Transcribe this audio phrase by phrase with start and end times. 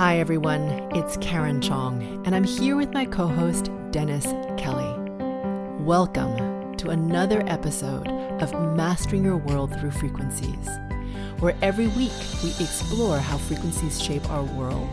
[0.00, 0.62] Hi, everyone.
[0.94, 4.24] It's Karen Chong, and I'm here with my co host, Dennis
[4.56, 4.98] Kelly.
[5.84, 8.08] Welcome to another episode
[8.40, 10.70] of Mastering Your World Through Frequencies,
[11.40, 14.88] where every week we explore how frequencies shape our world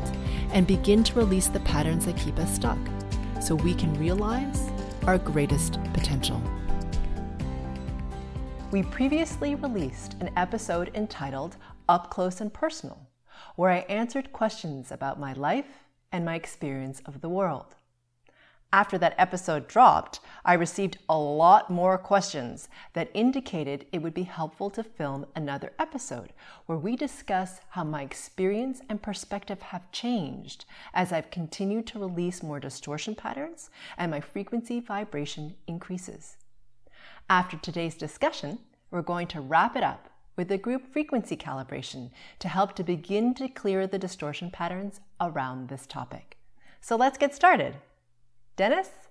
[0.52, 2.78] and begin to release the patterns that keep us stuck
[3.42, 4.70] so we can realize
[5.04, 6.42] our greatest potential.
[8.71, 11.55] We previously released an episode entitled
[11.88, 13.07] Up Close and Personal
[13.56, 17.75] where I answered questions about my life and my experience of the world.
[18.74, 24.24] After that episode dropped, I received a lot more questions that indicated it would be
[24.24, 26.34] helpful to film another episode
[26.66, 32.44] where we discuss how my experience and perspective have changed as I've continued to release
[32.44, 36.36] more distortion patterns and my frequency vibration increases.
[37.30, 38.59] After today's discussion,
[38.92, 43.33] we're going to wrap it up with a group frequency calibration to help to begin
[43.33, 46.38] to clear the distortion patterns around this topic.
[46.79, 47.75] So let's get started.
[48.55, 49.06] Dennis?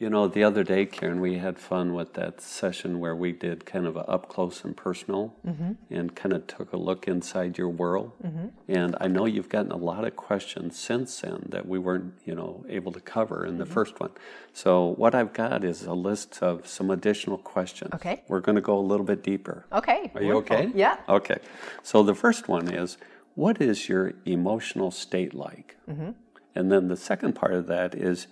[0.00, 3.64] You know, the other day, Karen, we had fun with that session where we did
[3.64, 5.72] kind of a up close and personal mm-hmm.
[5.88, 8.10] and kind of took a look inside your world.
[8.20, 8.48] Mm-hmm.
[8.66, 12.34] And I know you've gotten a lot of questions since then that we weren't, you
[12.34, 13.60] know, able to cover in mm-hmm.
[13.60, 14.10] the first one.
[14.52, 17.94] So what I've got is a list of some additional questions.
[17.94, 18.24] Okay.
[18.26, 19.64] We're going to go a little bit deeper.
[19.72, 20.10] Okay.
[20.16, 20.56] Are you Wonderful.
[20.56, 20.72] okay?
[20.74, 20.96] Yeah.
[21.08, 21.38] Okay.
[21.84, 22.98] So the first one is,
[23.36, 25.76] what is your emotional state like?
[25.88, 26.10] Mm-hmm.
[26.56, 28.26] And then the second part of that is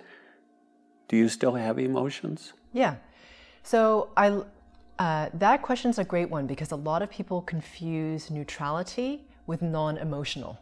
[1.12, 2.55] do you still have emotions?
[2.72, 2.96] Yeah.
[3.62, 4.41] So I
[4.98, 10.58] uh, that question's a great one because a lot of people confuse neutrality with non-emotional.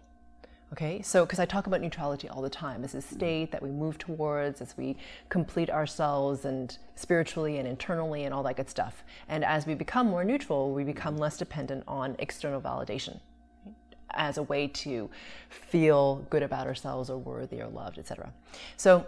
[0.72, 3.70] Okay, so because I talk about neutrality all the time as a state that we
[3.70, 4.96] move towards as we
[5.28, 9.04] complete ourselves and spiritually and internally and all that good stuff.
[9.28, 13.20] And as we become more neutral, we become less dependent on external validation
[14.12, 15.10] as a way to
[15.48, 18.32] feel good about ourselves or worthy or loved, etc.
[18.76, 19.06] So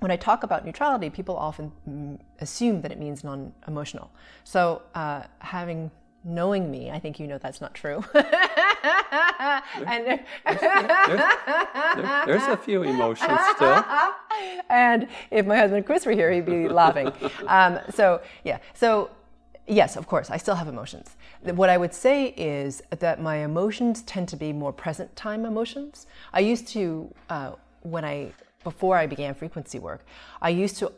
[0.00, 4.10] when I talk about neutrality, people often mm, assume that it means non emotional.
[4.44, 5.90] So, uh, having
[6.24, 8.04] knowing me, I think you know that's not true.
[8.14, 11.22] and there's, there's,
[12.26, 13.84] there's, a few emotions still.
[14.68, 17.12] and if my husband Chris were here, he'd be laughing.
[17.46, 18.58] Um, so, yeah.
[18.74, 19.10] So,
[19.66, 21.16] yes, of course, I still have emotions.
[21.42, 26.06] What I would say is that my emotions tend to be more present time emotions.
[26.32, 27.52] I used to, uh,
[27.82, 28.32] when I
[28.70, 30.04] before I began frequency work,
[30.42, 30.92] I used to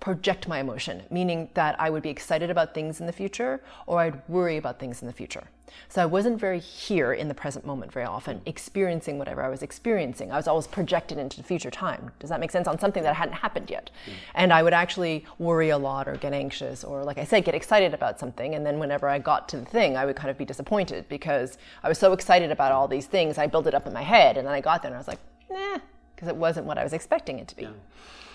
[0.00, 4.00] project my emotion, meaning that I would be excited about things in the future or
[4.00, 5.44] I'd worry about things in the future.
[5.88, 9.62] So I wasn't very here in the present moment very often, experiencing whatever I was
[9.62, 10.32] experiencing.
[10.32, 12.10] I was always projected into the future time.
[12.18, 12.66] Does that make sense?
[12.66, 13.90] On something that hadn't happened yet.
[14.06, 14.12] Mm.
[14.34, 17.54] And I would actually worry a lot or get anxious or, like I said, get
[17.54, 18.54] excited about something.
[18.56, 21.58] And then whenever I got to the thing, I would kind of be disappointed because
[21.84, 23.38] I was so excited about all these things.
[23.38, 24.36] I built it up in my head.
[24.36, 25.20] And then I got there and I was like,
[25.50, 25.78] nah,
[26.14, 27.62] because it wasn't what I was expecting it to be.
[27.62, 27.70] Yeah.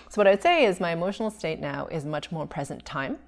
[0.08, 3.18] So what I would say is my emotional state now is much more present time.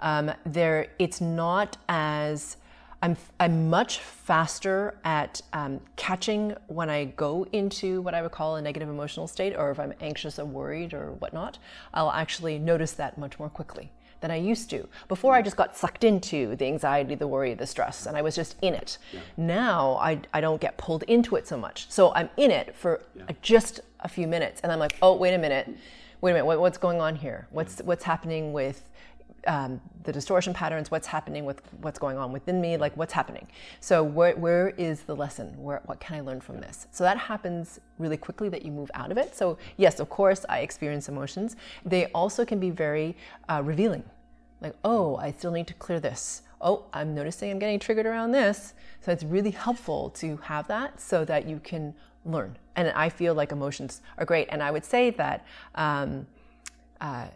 [0.00, 2.56] Um, there, it's not as
[3.02, 8.56] I'm, I'm much faster at um, catching when I go into what I would call
[8.56, 11.58] a negative emotional state, or if I'm anxious or worried or whatnot.
[11.92, 13.92] I'll actually notice that much more quickly
[14.24, 14.88] than I used to.
[15.06, 18.34] Before, I just got sucked into the anxiety, the worry, the stress, and I was
[18.34, 18.96] just in it.
[19.12, 19.20] Yeah.
[19.36, 21.90] Now, I, I don't get pulled into it so much.
[21.90, 23.24] So I'm in it for yeah.
[23.42, 25.68] just a few minutes, and I'm like, oh, wait a minute,
[26.22, 27.48] wait a minute, what, what's going on here?
[27.50, 28.88] What's what's happening with
[29.46, 33.46] um, the distortion patterns, what's happening with what's going on within me, like what's happening.
[33.80, 35.54] So where, where is the lesson?
[35.62, 36.86] Where, what can I learn from this?
[36.90, 39.34] So that happens really quickly that you move out of it.
[39.34, 41.56] So yes, of course, I experience emotions.
[41.84, 43.16] They also can be very
[43.48, 44.04] uh, revealing.
[44.60, 46.42] Like, oh, I still need to clear this.
[46.60, 48.74] Oh, I'm noticing I'm getting triggered around this.
[49.00, 51.94] So it's really helpful to have that so that you can
[52.24, 52.56] learn.
[52.76, 54.48] And I feel like emotions are great.
[54.50, 55.44] And I would say that
[55.74, 56.26] um,
[57.00, 57.26] uh,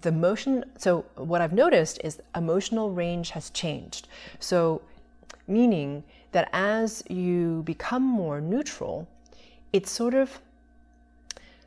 [0.00, 4.08] the motion, so what I've noticed is emotional range has changed.
[4.38, 4.82] So,
[5.46, 9.08] meaning that as you become more neutral,
[9.72, 10.40] it's sort of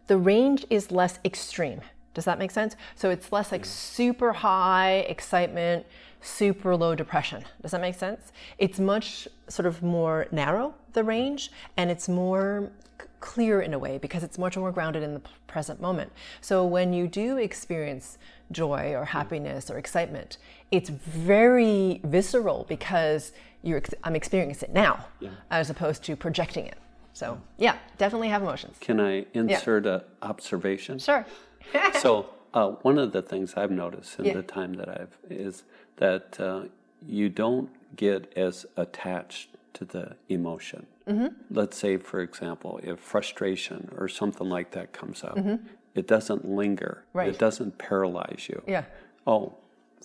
[0.07, 1.81] the range is less extreme.
[2.13, 2.75] Does that make sense?
[2.95, 3.67] So it's less like mm.
[3.67, 5.85] super high excitement,
[6.21, 7.43] super low depression.
[7.61, 8.31] Does that make sense?
[8.57, 12.71] It's much sort of more narrow, the range, and it's more
[13.19, 16.11] clear in a way because it's much more grounded in the present moment.
[16.41, 18.17] So when you do experience
[18.51, 20.37] joy or happiness or excitement,
[20.71, 23.31] it's very visceral because
[23.61, 25.29] you're I'm experiencing it now yeah.
[25.51, 26.77] as opposed to projecting it.
[27.13, 28.77] So yeah, definitely have emotions.
[28.79, 29.99] Can I insert yeah.
[30.21, 30.97] a observation?
[30.97, 31.25] Sure.
[31.99, 34.33] so uh, one of the things I've noticed in yeah.
[34.33, 35.63] the time that I've is
[35.97, 36.63] that uh,
[37.05, 40.85] you don't get as attached to the emotion.
[41.07, 41.27] Mm-hmm.
[41.49, 45.65] Let's say, for example, if frustration or something like that comes up, Mm-hmm.
[45.95, 47.03] it doesn't linger.
[47.13, 47.29] Right.
[47.29, 48.61] It doesn't paralyze you.
[48.67, 48.83] Yeah.
[49.27, 49.53] Oh,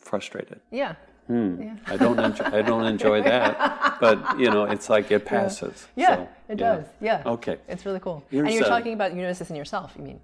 [0.00, 0.60] frustrated.
[0.70, 0.94] Yeah.
[1.26, 1.70] Hmm.
[1.88, 5.88] I don't enjoy, I don't enjoy that, but you know, it's like it passes.
[5.96, 6.84] Yeah, So, it does.
[7.00, 7.22] Yeah.
[7.26, 7.58] Okay.
[7.66, 8.22] It's really cool.
[8.30, 10.20] Here's, and you're uh, talking about you notice this in yourself, you mean?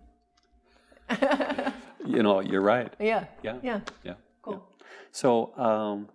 [2.06, 2.93] You know, you're right.
[2.99, 3.25] Yeah.
[3.43, 3.56] Yeah.
[3.62, 3.81] Yeah.
[4.05, 4.14] Yeah.
[4.43, 4.55] Cool.
[4.55, 4.85] yeah.
[5.12, 6.09] So um,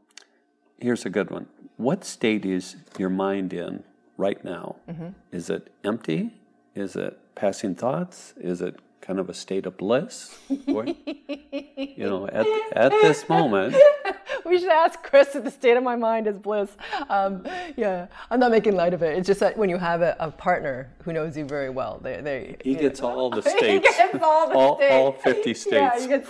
[0.80, 1.48] here's a good one.
[1.78, 3.84] What state is your mind in
[4.18, 4.78] right now?
[4.90, 5.10] Mm-hmm.
[5.32, 6.34] Is it empty?
[6.76, 8.34] Is it passing thoughts?
[8.38, 10.38] Is it kind of a state of bliss?
[10.50, 12.46] You know, at,
[12.76, 13.76] at this moment,
[14.48, 16.70] We should ask Chris if the state of my mind is bliss.
[17.10, 17.46] Um,
[17.76, 19.18] yeah, I'm not making light of it.
[19.18, 22.22] It's just that when you have a, a partner who knows you very well, they,
[22.22, 23.10] they he gets know.
[23.10, 23.62] all the states.
[23.62, 24.94] he gets all the all, states.
[24.94, 25.74] all 50 states.
[25.74, 26.30] Yeah, he gets,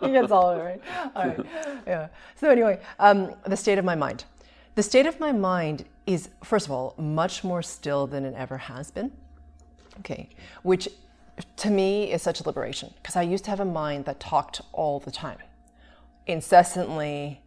[0.00, 0.82] he gets all of it, right?
[1.16, 1.46] All right.
[1.86, 2.08] Yeah.
[2.36, 4.24] So anyway, um, the state of my mind.
[4.74, 8.58] The state of my mind is, first of all, much more still than it ever
[8.58, 9.10] has been.
[10.00, 10.28] Okay,
[10.62, 10.88] which
[11.56, 14.60] to me is such a liberation because I used to have a mind that talked
[14.72, 15.38] all the time,
[16.26, 17.40] incessantly,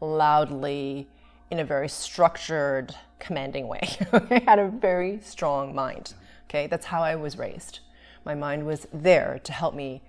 [0.00, 1.08] loudly,
[1.50, 3.80] in a very structured, commanding way.
[4.12, 6.14] I had a very strong mind.
[6.48, 7.80] Okay, that's how I was raised.
[8.24, 10.02] My mind was there to help me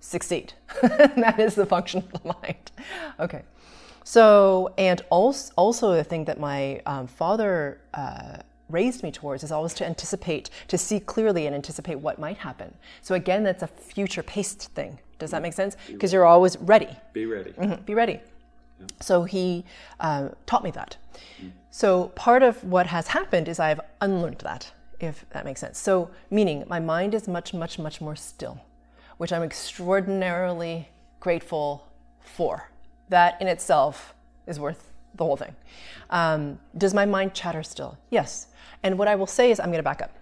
[0.00, 0.54] succeed.
[0.82, 2.70] that is the function of the mind.
[3.18, 3.42] Okay.
[4.04, 8.38] So, and also, also the thing that my um, father uh,
[8.68, 12.74] raised me towards is always to anticipate, to see clearly and anticipate what might happen.
[13.02, 14.98] So again, that's a future paced thing.
[15.18, 15.76] Does that make sense?
[15.88, 16.96] Because you're always ready.
[17.12, 17.52] Be ready.
[17.52, 18.20] Mhm, Be ready.
[19.00, 19.64] So he
[19.98, 20.96] uh, taught me that.
[21.70, 25.78] So part of what has happened is I've unlearned that, if that makes sense.
[25.78, 28.60] So meaning my mind is much, much, much more still,
[29.16, 30.88] which I'm extraordinarily
[31.20, 31.88] grateful
[32.20, 32.68] for.
[33.08, 34.14] That in itself
[34.46, 35.56] is worth the whole thing.
[36.10, 37.98] Um, does my mind chatter still?
[38.10, 38.47] Yes.
[38.82, 40.12] And what I will say is I'm going to back up.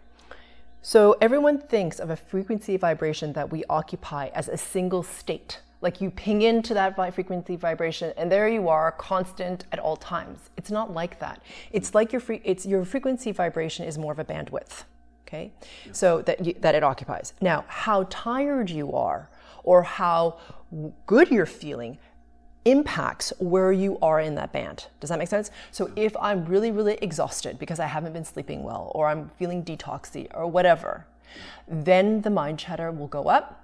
[0.83, 5.61] So everyone thinks of a frequency vibration that we occupy as a single state.
[5.81, 10.51] Like you ping into that frequency vibration, and there you are, constant at all times.
[10.57, 11.43] It's not like that.
[11.71, 14.85] It's like your free, it's your frequency vibration is more of a bandwidth.
[15.27, 15.53] Okay,
[15.93, 17.35] so that you, that it occupies.
[17.41, 19.29] Now, how tired you are,
[19.65, 20.39] or how
[21.07, 21.99] good you're feeling,
[22.67, 24.89] impacts where you are in that band.
[25.01, 25.51] Does that make sense?
[25.71, 29.65] So if I'm really, really exhausted because I haven't been sleeping well, or I'm feeling
[29.65, 31.07] detoxy, or whatever,
[31.69, 33.63] then the mind chatter will go up.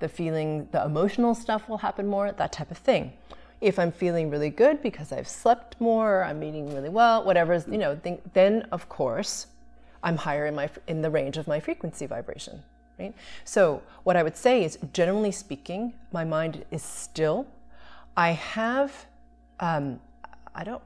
[0.00, 3.12] The feeling, the emotional stuff will happen more, that type of thing.
[3.60, 7.78] If I'm feeling really good because I've slept more, I'm eating really well, whatever, you
[7.78, 8.00] know,
[8.32, 9.46] then of course,
[10.02, 12.62] I'm higher in my in the range of my frequency vibration,
[12.98, 13.14] right?
[13.44, 17.46] So what I would say is, generally speaking, my mind is still.
[18.16, 19.06] I have,
[19.60, 20.00] um,
[20.54, 20.82] I don't.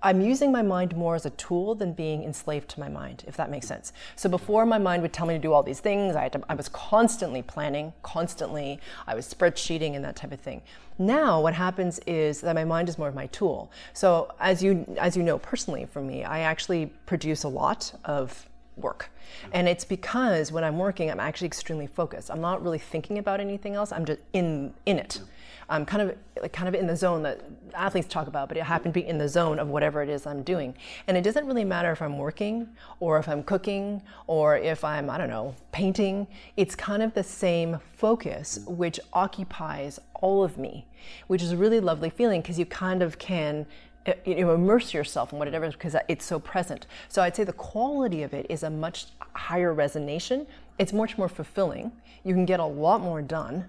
[0.00, 3.36] I'm using my mind more as a tool than being enslaved to my mind, if
[3.36, 3.92] that makes sense.
[4.14, 6.54] So before my mind would tell me to do all these things, I, to, I
[6.54, 8.78] was constantly planning, constantly,
[9.08, 10.62] I was spreadsheeting and that type of thing.
[10.98, 13.72] Now what happens is that my mind is more of my tool.
[13.92, 18.48] So as you, as you know personally from me, I actually produce a lot of
[18.76, 19.10] work.
[19.52, 22.30] And it's because when I'm working, I'm actually extremely focused.
[22.30, 23.90] I'm not really thinking about anything else.
[23.90, 25.20] I'm just in in it.
[25.68, 27.40] I'm kind of like kind of in the zone that
[27.74, 30.26] athletes talk about, but it happen to be in the zone of whatever it is
[30.26, 30.74] I'm doing.
[31.06, 32.68] And it doesn't really matter if I'm working
[33.00, 36.26] or if I'm cooking or if I'm I don't know painting.
[36.56, 40.86] It's kind of the same focus which occupies all of me,
[41.26, 43.66] which is a really lovely feeling because you kind of can
[44.06, 46.86] uh, you know, immerse yourself in whatever because it's so present.
[47.08, 50.46] So I'd say the quality of it is a much higher resonation.
[50.78, 51.90] It's much more fulfilling.
[52.22, 53.66] You can get a lot more done,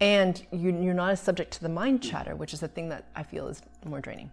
[0.00, 3.04] and you, you're not as subject to the mind chatter, which is the thing that
[3.16, 4.30] I feel is more draining.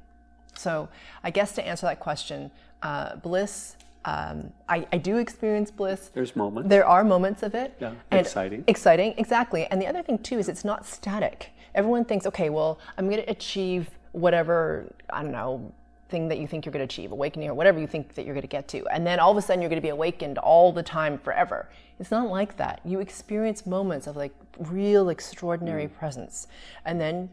[0.55, 0.87] So
[1.23, 3.77] I guess to answer that question, uh, bliss.
[4.05, 6.11] Um, I, I do experience bliss.
[6.13, 6.69] There's moments.
[6.69, 7.75] There are moments of it.
[7.79, 8.63] Yeah, exciting.
[8.67, 9.65] Exciting, exactly.
[9.65, 11.51] And the other thing too is it's not static.
[11.73, 15.73] Everyone thinks, okay, well, I'm going to achieve whatever I don't know
[16.09, 18.35] thing that you think you're going to achieve, awakening or whatever you think that you're
[18.35, 20.37] going to get to, and then all of a sudden you're going to be awakened
[20.37, 21.67] all the time forever.
[21.99, 22.81] It's not like that.
[22.83, 25.97] You experience moments of like real extraordinary mm.
[25.97, 26.47] presence,
[26.85, 27.29] and then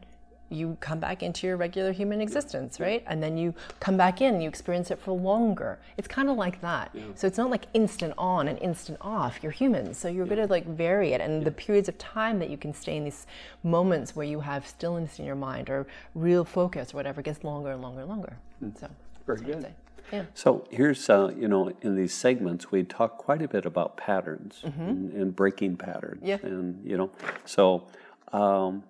[0.52, 3.02] you come back into your regular human existence, right?
[3.06, 5.78] And then you come back in and you experience it for longer.
[5.96, 6.94] It's kind of like that.
[7.14, 9.38] So it's not like instant on and instant off.
[9.42, 11.20] You're human, so you're going to like vary it.
[11.20, 13.26] And the periods of time that you can stay in these
[13.62, 17.72] moments where you have stillness in your mind or real focus or whatever gets longer
[17.72, 18.36] and longer and longer.
[18.78, 18.88] So
[19.26, 19.74] Very that's what I'd good.
[20.12, 20.24] Yeah.
[20.34, 24.60] So here's, uh, you know, in these segments, we talk quite a bit about patterns
[24.62, 26.22] and, and breaking patterns.
[26.22, 26.26] Mm-hmm.
[26.26, 26.38] Yeah.
[26.42, 27.10] And, you know,
[27.46, 27.86] so
[28.32, 28.84] um,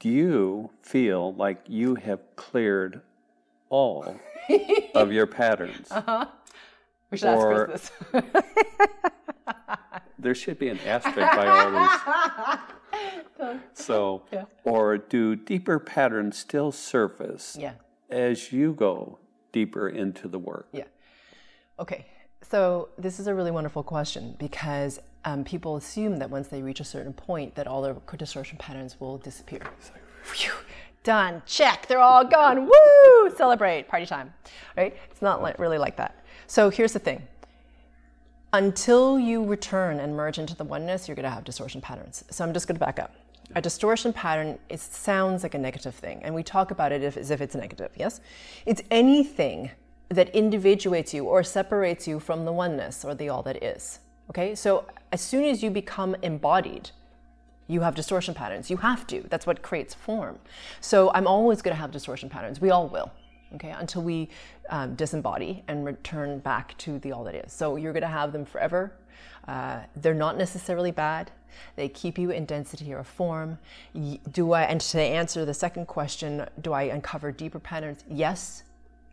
[0.00, 3.02] do you feel like you have cleared
[3.68, 4.18] all
[4.94, 5.88] of your patterns.
[7.10, 8.22] We should ask Or- Chris this.
[10.20, 12.58] There should be an asterisk by all
[13.38, 13.58] these.
[13.74, 14.44] So, Yeah.
[14.64, 17.74] or do deeper patterns still surface yeah.
[18.10, 19.18] As you go
[19.52, 20.68] deeper into the work?
[20.72, 20.84] Yeah.
[21.78, 22.06] Okay.
[22.42, 26.80] So this is a really wonderful question because um, people assume that once they reach
[26.80, 29.60] a certain point, that all their distortion patterns will disappear.
[30.22, 30.52] Phew,
[31.02, 31.42] done.
[31.46, 31.86] Check.
[31.86, 32.66] They're all gone.
[32.66, 33.30] Woo!
[33.36, 33.88] Celebrate.
[33.88, 34.32] Party time.
[34.76, 34.96] Right?
[35.10, 36.24] It's not like, really like that.
[36.46, 37.22] So here's the thing.
[38.52, 42.24] Until you return and merge into the oneness, you're going to have distortion patterns.
[42.30, 43.14] So I'm just going to back up.
[43.54, 47.30] A distortion pattern it sounds like a negative thing, and we talk about it as
[47.30, 47.90] if it's negative.
[47.96, 48.20] Yes,
[48.66, 49.70] it's anything
[50.10, 54.00] that individuates you or separates you from the oneness or the all that is.
[54.30, 56.90] Okay, so as soon as you become embodied,
[57.66, 58.70] you have distortion patterns.
[58.70, 59.24] You have to.
[59.28, 60.38] That's what creates form.
[60.80, 62.60] So I'm always going to have distortion patterns.
[62.60, 63.10] We all will.
[63.54, 64.28] Okay, until we
[64.68, 67.52] um, disembody and return back to the all that is.
[67.52, 68.92] So you're going to have them forever.
[69.46, 71.30] Uh, they're not necessarily bad.
[71.76, 73.58] They keep you in density or form.
[74.32, 74.62] Do I?
[74.62, 78.04] And to answer the second question, do I uncover deeper patterns?
[78.08, 78.62] Yes,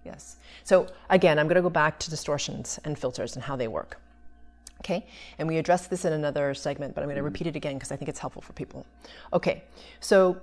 [0.04, 0.38] yes.
[0.64, 4.00] So again, I'm going to go back to distortions and filters and how they work.
[4.82, 5.06] Okay,
[5.40, 7.26] and we addressed this in another segment, but I'm going to mm.
[7.26, 8.86] repeat it again because I think it's helpful for people.
[9.34, 9.64] Okay,
[10.00, 10.38] so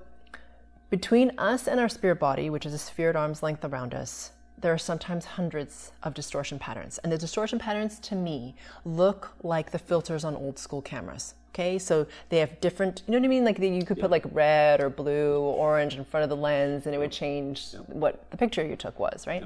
[0.90, 4.32] between us and our spirit body, which is a sphere at arm's length around us,
[4.62, 6.98] there are sometimes hundreds of distortion patterns.
[6.98, 8.54] And the distortion patterns to me
[8.84, 11.34] look like the filters on old school cameras.
[11.50, 13.44] Okay, so they have different, you know what I mean?
[13.44, 16.86] Like you could put like red or blue or orange in front of the lens
[16.86, 19.44] and it would change what the picture you took was, right?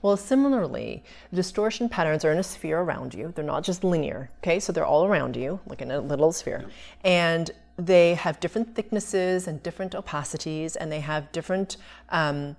[0.00, 3.32] Well, similarly, distortion patterns are in a sphere around you.
[3.34, 4.60] They're not just linear, okay?
[4.60, 6.66] So they're all around you, like in a little sphere.
[7.02, 11.76] And they have different thicknesses and different opacities, and they have different,
[12.10, 12.56] um,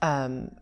[0.00, 0.52] um,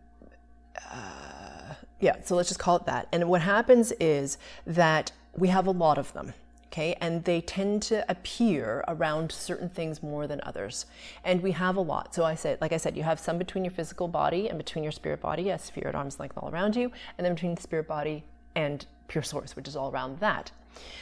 [0.91, 3.09] uh, yeah, so let's just call it that.
[3.13, 6.35] And what happens is that we have a lot of them.
[6.71, 10.85] Okay, and they tend to appear around certain things more than others.
[11.25, 12.15] And we have a lot.
[12.15, 14.85] So I said, like I said, you have some between your physical body and between
[14.85, 17.63] your spirit body, a sphere at arm's length all around you, and then between the
[17.63, 18.23] spirit body
[18.55, 20.51] and pure source, which is all around that.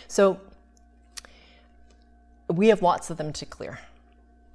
[0.06, 0.38] So
[2.49, 3.80] we have lots of them to clear.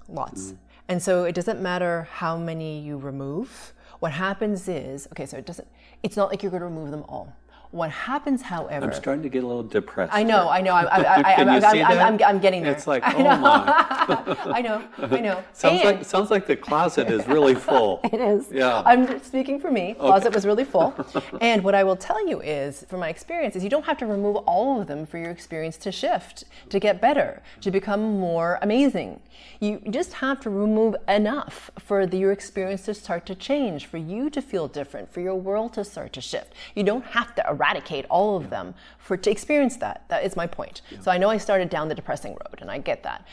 [0.08, 0.54] Lots.
[0.88, 3.74] And so it doesn't matter how many you remove.
[4.02, 5.68] What happens is, okay, so it doesn't,
[6.02, 7.36] it's not like you're going to remove them all.
[7.72, 10.14] What happens, however, I'm starting to get a little depressed.
[10.14, 10.52] I know, here.
[10.52, 10.74] I know.
[10.74, 11.98] I'm, I, I, Can I'm, you see that?
[12.02, 12.74] I'm, I'm getting there.
[12.74, 14.52] It's like, I oh my.
[14.58, 15.42] I know, I know.
[15.54, 18.02] Sounds And- like sounds like the closet is really full.
[18.04, 18.50] it is.
[18.52, 18.84] Yeah.
[18.86, 19.94] I'm speaking for me.
[19.94, 20.94] Closet was really full.
[21.40, 24.06] and what I will tell you is, from my experience, is you don't have to
[24.06, 28.60] remove all of them for your experience to shift, to get better, to become more
[28.62, 29.22] amazing.
[29.62, 33.98] You just have to remove enough for the, your experience to start to change, for
[33.98, 36.54] you to feel different, for your world to start to shift.
[36.76, 40.04] You don't have to eradicate all of them for to experience that.
[40.10, 40.82] That is my point.
[41.02, 43.26] So I know I started down the depressing road, and I get that.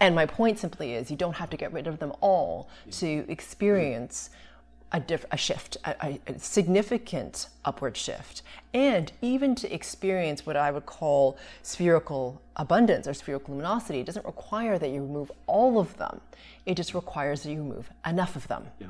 [0.00, 3.24] And my point simply is, you don't have to get rid of them all to
[3.28, 4.30] experience
[4.92, 8.42] a, diff- a shift, a, a- a significant upward shift,
[8.74, 14.00] and even to experience what I would call spherical abundance or spherical luminosity.
[14.00, 16.20] It doesn't require that you remove all of them.
[16.66, 18.66] It just requires that you remove enough of them.
[18.80, 18.88] Yeah.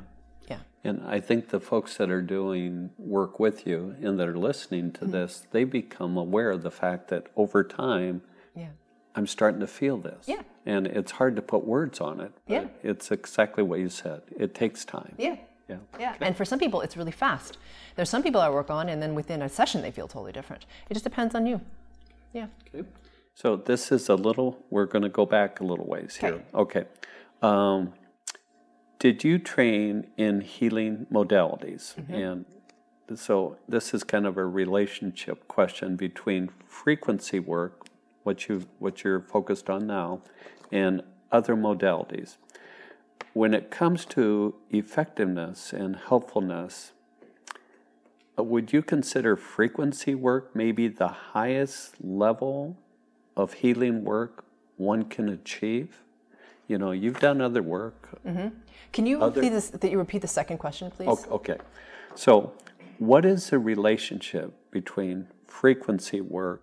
[0.51, 0.59] Yeah.
[0.83, 4.91] And I think the folks that are doing work with you and that are listening
[4.91, 5.05] Mm-hmm.
[5.05, 8.21] to this, they become aware of the fact that over time,
[8.55, 8.69] Yeah.
[9.15, 10.25] I'm starting to feel this.
[10.27, 10.41] Yeah.
[10.65, 12.31] And it's hard to put words on it.
[12.47, 12.65] Yeah.
[12.83, 14.21] It's exactly what you said.
[14.37, 15.15] It takes time.
[15.17, 15.35] Yeah.
[15.69, 15.77] Yeah.
[15.99, 16.15] Yeah.
[16.21, 17.57] And for some people, it's really fast.
[17.95, 20.65] There's some people I work on, and then within a session, they feel totally different.
[20.89, 21.61] It just depends on you.
[22.33, 22.47] Yeah.
[22.73, 22.87] Okay.
[23.35, 26.43] So this is a little, we're going to go back a little ways here.
[26.53, 26.85] Okay.
[27.41, 27.93] Um,
[29.01, 31.95] did you train in healing modalities?
[31.95, 32.13] Mm-hmm.
[32.13, 32.45] And
[33.19, 37.87] so this is kind of a relationship question between frequency work,
[38.21, 40.21] what you what you're focused on now,
[40.71, 42.37] and other modalities.
[43.33, 46.91] When it comes to effectiveness and helpfulness,
[48.37, 52.77] would you consider frequency work maybe the highest level
[53.35, 54.45] of healing work
[54.77, 56.03] one can achieve?
[56.67, 58.09] You know, you've done other work.
[58.93, 59.69] Can you repeat this?
[59.69, 61.07] That you repeat the second question, please?
[61.29, 61.57] Okay.
[62.15, 62.53] So,
[62.99, 66.61] what is the relationship between frequency work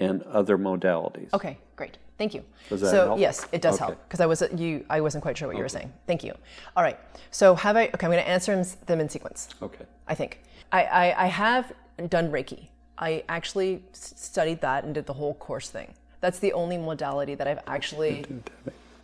[0.00, 1.28] and other modalities?
[1.32, 1.36] Uh-huh.
[1.36, 1.98] Okay, great.
[2.18, 2.44] Thank you.
[2.68, 3.18] Does that so help?
[3.20, 3.84] yes, it does Okay.
[3.86, 4.84] help because I was you.
[4.90, 5.92] I wasn't quite sure what you were saying.
[6.06, 6.34] Thank you.
[6.76, 6.98] All right.
[7.30, 7.84] So have I?
[7.94, 9.48] Okay, I'm going to answer them- them in sequence.
[9.62, 9.84] Okay.
[10.06, 10.40] I think
[10.72, 11.72] I, I, I have
[12.08, 12.68] done Reiki.
[12.98, 15.94] I actually studied that and did the whole course thing.
[16.20, 18.26] That's the only modality that I've actually.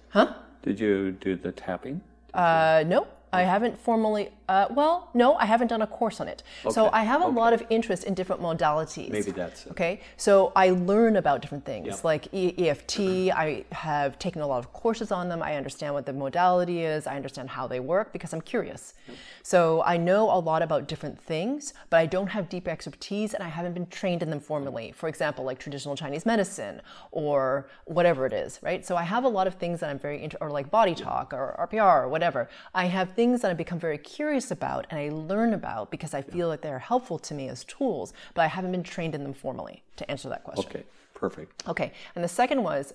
[0.08, 0.34] Huh?
[0.62, 2.00] Did you do the tapping?
[2.34, 6.42] Uh, no, I haven't formally, uh, well, no, I haven't done a course on it.
[6.70, 7.34] So I have a okay.
[7.34, 9.10] lot of interest in different modalities.
[9.10, 9.72] Maybe that's it.
[9.72, 12.04] Okay, so I learn about different things Yep.
[12.04, 13.00] like e- EFT.
[13.32, 15.42] I have taken a lot of courses on them.
[15.42, 17.06] I understand what the modality is.
[17.06, 18.94] I understand how they work because I'm curious.
[19.42, 23.42] So I know a lot about different things, but I don't have deep expertise and
[23.42, 24.92] I haven't been trained in them formally.
[24.92, 26.80] For example, like traditional Chinese medicine
[27.10, 28.86] or whatever it is, right?
[28.86, 31.32] So I have a lot of things that I'm very into, or like body talk
[31.32, 32.48] or RPR or whatever.
[32.74, 36.22] I have things that I've become very curious about and I learn about because I
[36.22, 39.32] feel like they're helpful to me as tools, but I haven't been trained in them
[39.32, 40.70] formally to answer that question.
[40.70, 41.66] Okay, perfect.
[41.66, 42.94] Okay, and the second was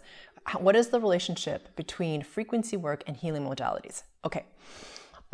[0.59, 4.03] what is the relationship between frequency work and healing modalities?
[4.23, 4.45] Okay,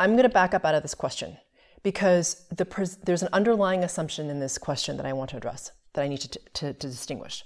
[0.00, 1.36] I'm going to back up out of this question
[1.82, 5.72] because the pres- there's an underlying assumption in this question that I want to address
[5.92, 7.44] that I need to, to, to distinguish.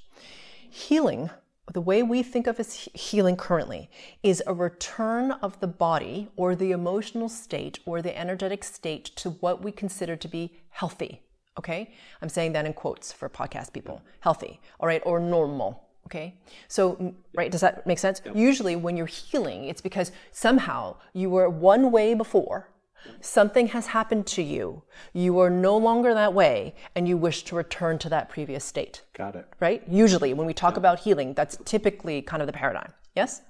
[0.70, 1.30] Healing,
[1.72, 3.88] the way we think of as healing currently,
[4.22, 9.30] is a return of the body or the emotional state or the energetic state to
[9.30, 11.22] what we consider to be healthy.
[11.58, 11.94] Okay?
[12.20, 14.02] I'm saying that in quotes for podcast people.
[14.20, 15.88] Healthy, all right, or normal.
[16.06, 16.34] Okay?
[16.66, 18.20] So, right, does that make sense?
[18.34, 22.71] Usually when you're healing, it's because somehow you were one way before
[23.20, 24.82] something has happened to you,
[25.12, 29.02] you are no longer that way, and you wish to return to that previous state.
[29.14, 29.46] Got it.
[29.60, 29.82] Right?
[29.88, 32.92] Usually, when we talk about healing, that's typically kind of the paradigm.
[33.14, 33.42] Yes?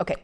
[0.00, 0.16] Okay.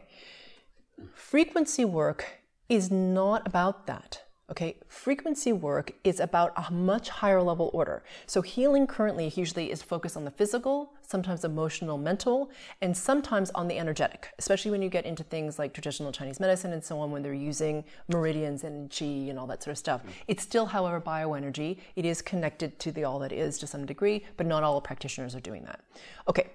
[1.13, 4.23] Frequency work is not about that.
[4.51, 8.03] Okay, frequency work is about a much higher level order.
[8.25, 13.69] So, healing currently usually is focused on the physical, sometimes emotional, mental, and sometimes on
[13.69, 17.11] the energetic, especially when you get into things like traditional Chinese medicine and so on,
[17.11, 20.03] when they're using meridians and qi and all that sort of stuff.
[20.03, 20.09] Mm.
[20.27, 21.77] It's still, however, bioenergy.
[21.95, 25.33] It is connected to the all that is to some degree, but not all practitioners
[25.33, 25.79] are doing that.
[26.27, 26.49] Okay,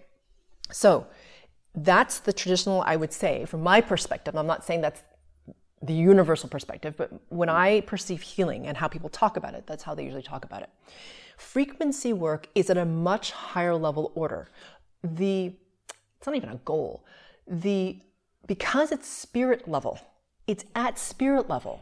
[0.70, 1.06] so
[1.74, 4.36] that's the traditional, I would say, from my perspective.
[4.36, 5.02] I'm not saying that's
[5.83, 7.54] the universal perspective, but when mm.
[7.54, 10.62] I perceive healing and how people talk about it, that's how they usually talk about
[10.62, 10.71] it.
[11.37, 14.49] Frequency work is at a much higher level order.
[15.02, 15.52] The
[16.18, 17.05] it's not even a goal.
[17.46, 18.00] The
[18.46, 20.00] because it's spirit level,
[20.46, 21.81] it's at spirit level.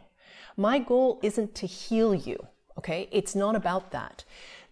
[0.56, 2.46] My goal isn't to heal you,
[2.78, 3.08] okay?
[3.12, 4.24] It's not about that.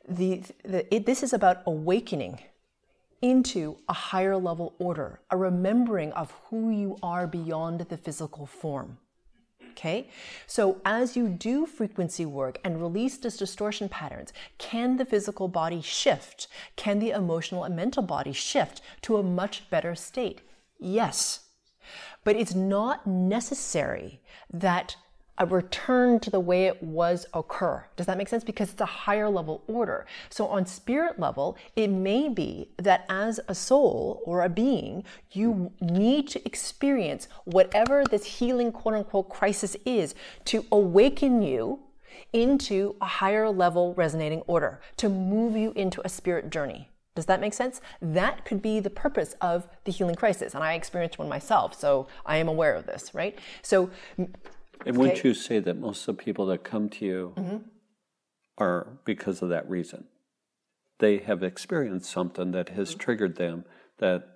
[0.09, 2.41] The, the it, this is about awakening
[3.21, 8.99] into a higher level order, a remembering of who you are beyond the physical form.
[9.73, 10.09] Okay,
[10.47, 15.81] so as you do frequency work and release these distortion patterns, can the physical body
[15.81, 16.47] shift?
[16.77, 20.43] Can the emotional and mental body shift to a much better state?
[20.79, 21.47] Yes.
[22.23, 24.21] But it's not necessary
[24.53, 24.97] that
[25.43, 27.85] a return to the way it was occur.
[27.97, 28.45] Does that make sense?
[28.45, 30.07] Because it's a higher level order.
[30.31, 35.03] So on spirit level, it may be that as a soul or a being,
[35.33, 41.81] you need to experience whatever this healing quote unquote crisis is to awaken you
[42.33, 46.89] into a higher level resonating order, to move you into a spirit journey.
[47.15, 47.81] Does that make sense?
[48.01, 50.55] That could be the purpose of the healing crisis.
[50.55, 53.39] And I experienced one myself, so I am aware of this, right?
[53.61, 53.91] So
[54.87, 57.57] And wouldn't you say that most of the people that come to you Mm-hmm.
[58.59, 60.05] are because of that reason?
[60.99, 62.99] They have experienced something that has Mm-hmm.
[62.99, 63.65] triggered them
[63.99, 64.29] that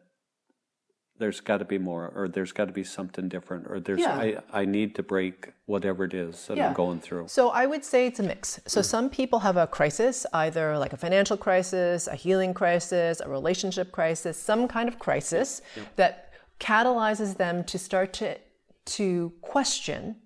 [1.19, 4.17] there's got to be more, or there's got to be something different, or there's Yeah.
[4.19, 7.29] I, I need to break whatever it is that I'm going through.
[7.29, 8.61] So I would say it's a mix.
[8.67, 13.29] So some people have a crisis, either like a financial crisis, a healing crisis, a
[13.31, 15.63] relationship crisis, some kind of crisis
[15.97, 18.37] that catalyzes them to start to
[18.85, 20.17] to question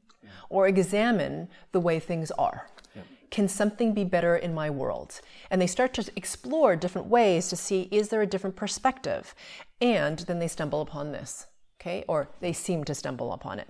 [0.51, 2.69] or examine the way things are.
[3.31, 5.21] Can something be better in my world?
[5.51, 9.37] And they start to explore different ways to see is there a different perspective?
[9.81, 11.47] And then they stumble upon this
[11.81, 12.05] okay?
[12.09, 13.69] Or they seem to stumble upon it.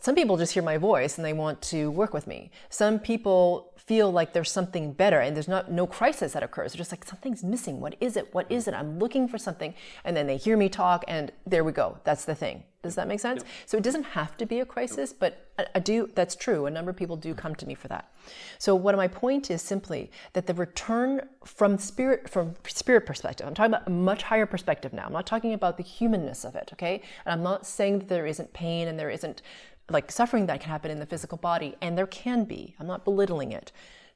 [0.00, 2.50] Some people just hear my voice and they want to work with me.
[2.68, 6.72] Some people feel like there's something better and there's not no crisis that occurs.
[6.72, 7.80] They're just like something's missing.
[7.80, 8.32] What is it?
[8.32, 8.74] What is it?
[8.74, 9.74] I'm looking for something.
[10.04, 11.98] And then they hear me talk and there we go.
[12.04, 12.62] That's the thing.
[12.82, 13.44] Does that make sense?
[13.66, 16.64] So it doesn't have to be a crisis, but I, I do that's true.
[16.64, 17.38] A number of people do mm-hmm.
[17.38, 18.10] come to me for that.
[18.58, 23.46] So what my point is simply that the return from spirit from spirit perspective.
[23.46, 25.04] I'm talking about a much higher perspective now.
[25.04, 27.02] I'm not talking about the humanness of it, okay?
[27.26, 29.42] And I'm not saying that there isn't pain and there isn't
[29.90, 32.74] like suffering that can happen in the physical body, and there can be.
[32.78, 33.72] I'm not belittling it.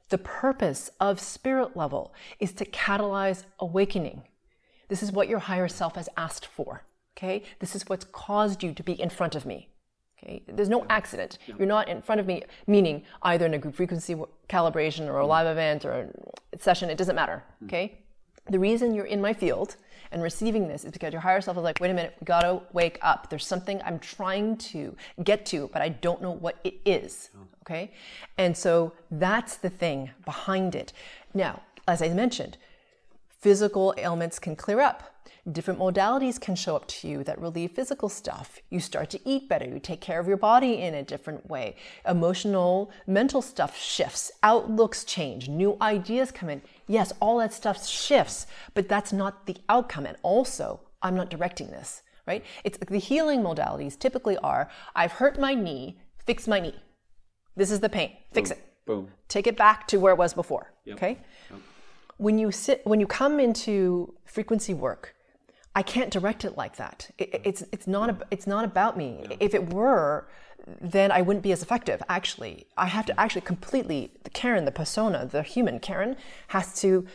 [0.09, 4.23] The purpose of spirit level is to catalyze awakening.
[4.89, 6.85] This is what your higher self has asked for.
[7.17, 7.43] Okay?
[7.61, 9.69] This is what's caused you to be in front of me.
[10.19, 10.43] Okay?
[10.49, 11.39] There's no accident.
[11.47, 14.17] You're not in front of me, meaning either in a group frequency
[14.49, 16.11] calibration or a live event or
[16.53, 17.45] a session, it doesn't matter.
[17.61, 17.67] Hmm.
[17.67, 17.99] Okay?
[18.51, 19.77] The reason you're in my field
[20.13, 22.61] and receiving this is because your higher self is like, wait a minute, we gotta
[22.73, 23.31] wake up.
[23.31, 27.31] There's something I'm trying to get to, but I don't know what it is.
[27.37, 27.47] Oh.
[27.63, 27.93] Okay?
[28.37, 30.93] And so that's the thing behind it.
[31.33, 32.59] Now, as I mentioned,
[33.41, 35.14] physical ailments can clear up.
[35.51, 38.59] Different modalities can show up to you that relieve physical stuff.
[38.71, 39.67] You start to eat better.
[39.67, 41.77] You take care of your body in a different way.
[42.09, 44.33] Emotional, mental stuff shifts.
[44.43, 45.49] Outlooks change.
[45.49, 46.63] New ideas come in.
[46.87, 50.07] Yes, all that stuff shifts, but that's not the outcome.
[50.07, 52.43] And also, I'm not directing this, right?
[52.65, 56.75] It's the healing modalities typically are I've hurt my knee, fix my knee.
[57.57, 58.59] This is the pain, fix Boom.
[58.59, 58.65] it.
[58.87, 59.09] Boom.
[59.29, 60.73] Take it back to where it was before.
[60.89, 61.19] Okay?
[62.17, 65.15] When you sit when you come into frequency work,
[65.75, 67.11] I can't direct it like that.
[67.19, 69.25] It, it's it's not ab- it's not about me.
[69.41, 70.29] If it were,
[70.81, 72.03] then I wouldn't be as effective.
[72.09, 76.17] Actually, I have to actually completely the Karen, the persona, the human Karen
[76.49, 77.07] has to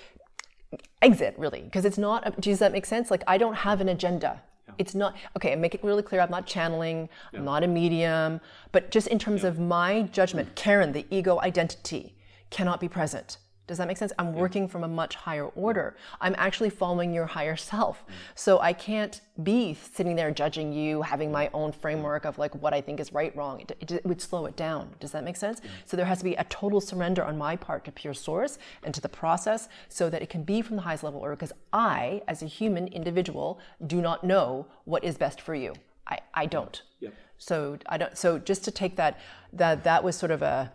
[1.02, 2.40] exit really because it's not.
[2.42, 3.10] Does that make sense?
[3.10, 4.42] Like I don't have an agenda.
[4.78, 5.56] It's not okay.
[5.56, 6.22] Make it really clear.
[6.22, 7.10] I'm not channeling.
[7.34, 8.40] I'm not a medium.
[8.72, 12.16] But just in terms of my judgment, Karen, the ego identity,
[12.50, 13.38] cannot be present.
[13.70, 14.12] Does that make sense?
[14.18, 15.96] I'm working from a much higher order.
[16.20, 18.04] I'm actually following your higher self.
[18.04, 18.12] Mm.
[18.34, 22.74] So I can't be sitting there judging you, having my own framework of like what
[22.74, 23.62] I think is right, wrong.
[23.62, 24.96] It, it, it would slow it down.
[25.00, 25.62] Does that make sense?
[25.86, 28.92] So there has to be a total surrender on my part to pure source and
[28.96, 32.24] to the process so that it can be from the highest level order because I,
[32.28, 35.76] as a human individual, do not know what is best for you.
[36.08, 36.50] I, I mm.
[36.50, 36.82] don't.
[37.02, 37.14] Yep.
[37.38, 38.18] So I don't.
[38.18, 39.20] So just to take that,
[39.54, 40.74] that that was sort of a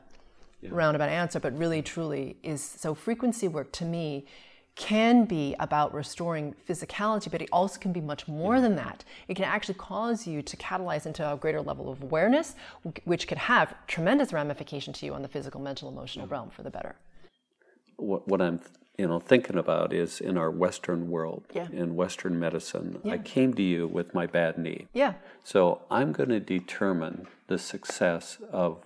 [0.71, 1.85] roundabout answer, but really, mm.
[1.85, 2.95] truly is so.
[2.95, 4.27] Frequency work to me
[4.77, 8.63] can be about restoring physicality, but it also can be much more mm.
[8.63, 9.05] than that.
[9.29, 12.57] It can actually cause you to catalyze into a greater level of awareness,
[13.05, 16.71] which could have tremendous ramification to you on the physical, mental, emotional realm for the
[16.71, 16.97] better.
[17.97, 18.61] what, what I'm
[18.99, 21.69] you know thinking about is in our Western world, Yeah.
[21.73, 23.01] in Western medicine.
[23.05, 25.15] I came to you with my bad knee, Yeah.
[25.43, 28.85] so I'm going to determine the success of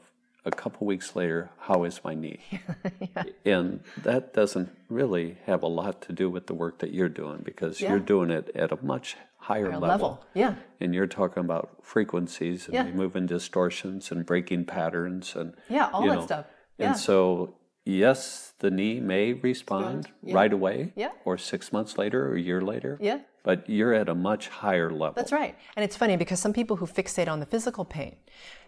[0.48, 1.50] a couple weeks later.
[1.60, 2.40] How is my knee?
[3.44, 7.40] And that doesn't really have a lot to do with the work that you're doing
[7.44, 7.90] because Yeah.
[7.90, 9.88] you're doing it at a much higher level.
[9.88, 10.24] level.
[10.34, 10.54] Yeah.
[10.80, 12.84] And you're talking about frequencies and Yeah.
[12.84, 16.46] removing distortions and breaking patterns and Yeah, all you that know, stuff.
[16.78, 16.88] Yeah.
[16.88, 17.54] And so,
[17.88, 21.10] yes, the knee may respond right away, Yeah.
[21.24, 22.98] or six months later, or a year later.
[23.00, 23.20] Yeah.
[23.44, 25.14] But you're at a much higher level.
[25.16, 25.54] That's right.
[25.76, 28.16] And it's funny because some people who fixate on the physical pain,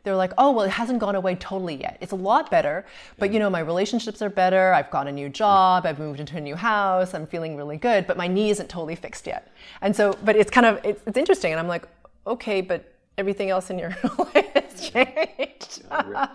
[0.04, 1.98] they're like, oh, well, it hasn't gone away totally yet.
[2.00, 2.86] It's a lot better,
[3.18, 4.72] but you know, my relationships are better.
[4.72, 5.84] I've got a new job.
[5.84, 7.12] I've moved into a new house.
[7.12, 9.52] I'm feeling really good, but my knee isn't totally fixed yet.
[9.82, 11.52] And so, but it's kind of, it's, it's interesting.
[11.52, 11.86] And I'm like,
[12.26, 15.82] okay, but everything else in your life changed.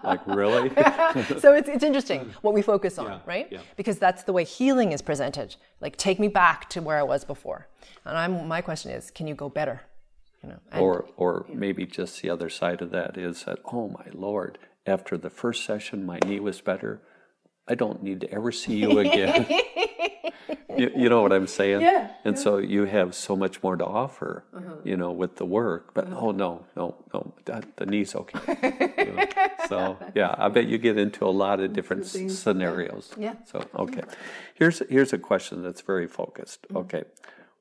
[0.04, 0.70] like really?
[1.40, 3.48] so it's, it's interesting what we focus on, Yeah, right?
[3.52, 3.60] yeah.
[3.76, 5.56] Because that's the way healing is presented.
[5.82, 7.68] Like, take me back to where I was before.
[8.06, 9.82] And I'm, my question is, can you go better?
[10.44, 13.88] You know, and- or or maybe just the other side of that is that oh
[13.90, 17.02] my lord, after the first session my knee was better.
[17.68, 19.46] I don't need to ever see you again.
[20.78, 21.82] you, you know what I'm saying?
[21.82, 24.76] Yeah, And so you have so much more to offer, Uh-huh.
[24.84, 25.94] you know, with the work.
[25.94, 27.34] But oh no, no, no,
[27.78, 28.40] the knee's okay.
[29.06, 29.26] You know?
[29.68, 33.12] So yeah, I bet you get into a lot of different scenarios.
[33.18, 33.36] Yeah.
[33.46, 34.04] So okay,
[34.54, 36.62] here's here's a question that's very focused.
[36.64, 36.78] Mm-hmm.
[36.78, 37.04] Okay,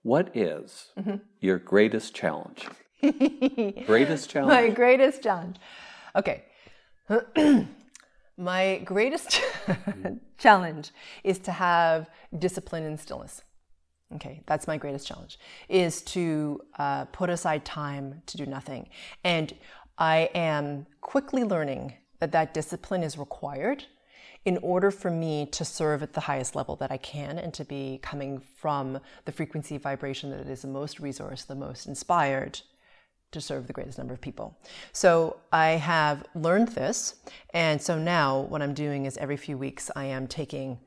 [0.02, 0.92] what is
[1.40, 2.68] your greatest challenge?
[3.86, 4.52] greatest challenge.
[4.52, 5.56] my greatest challenge.
[6.14, 6.44] Okay.
[8.36, 9.40] my greatest
[10.38, 10.90] challenge
[11.22, 13.42] is to have discipline and stillness.
[14.14, 18.88] Okay, that's my greatest challenge is to uh, put aside time to do nothing.
[19.24, 19.52] And
[19.98, 23.84] I am quickly learning that that discipline is required
[24.44, 27.64] in order for me to serve at the highest level that I can and to
[27.64, 32.60] be coming from the frequency vibration that is the most resource, the most inspired
[33.34, 34.56] to serve the greatest number of people.
[34.92, 37.16] So I have learned this.
[37.52, 40.78] And so now what I'm doing is every few weeks I am taking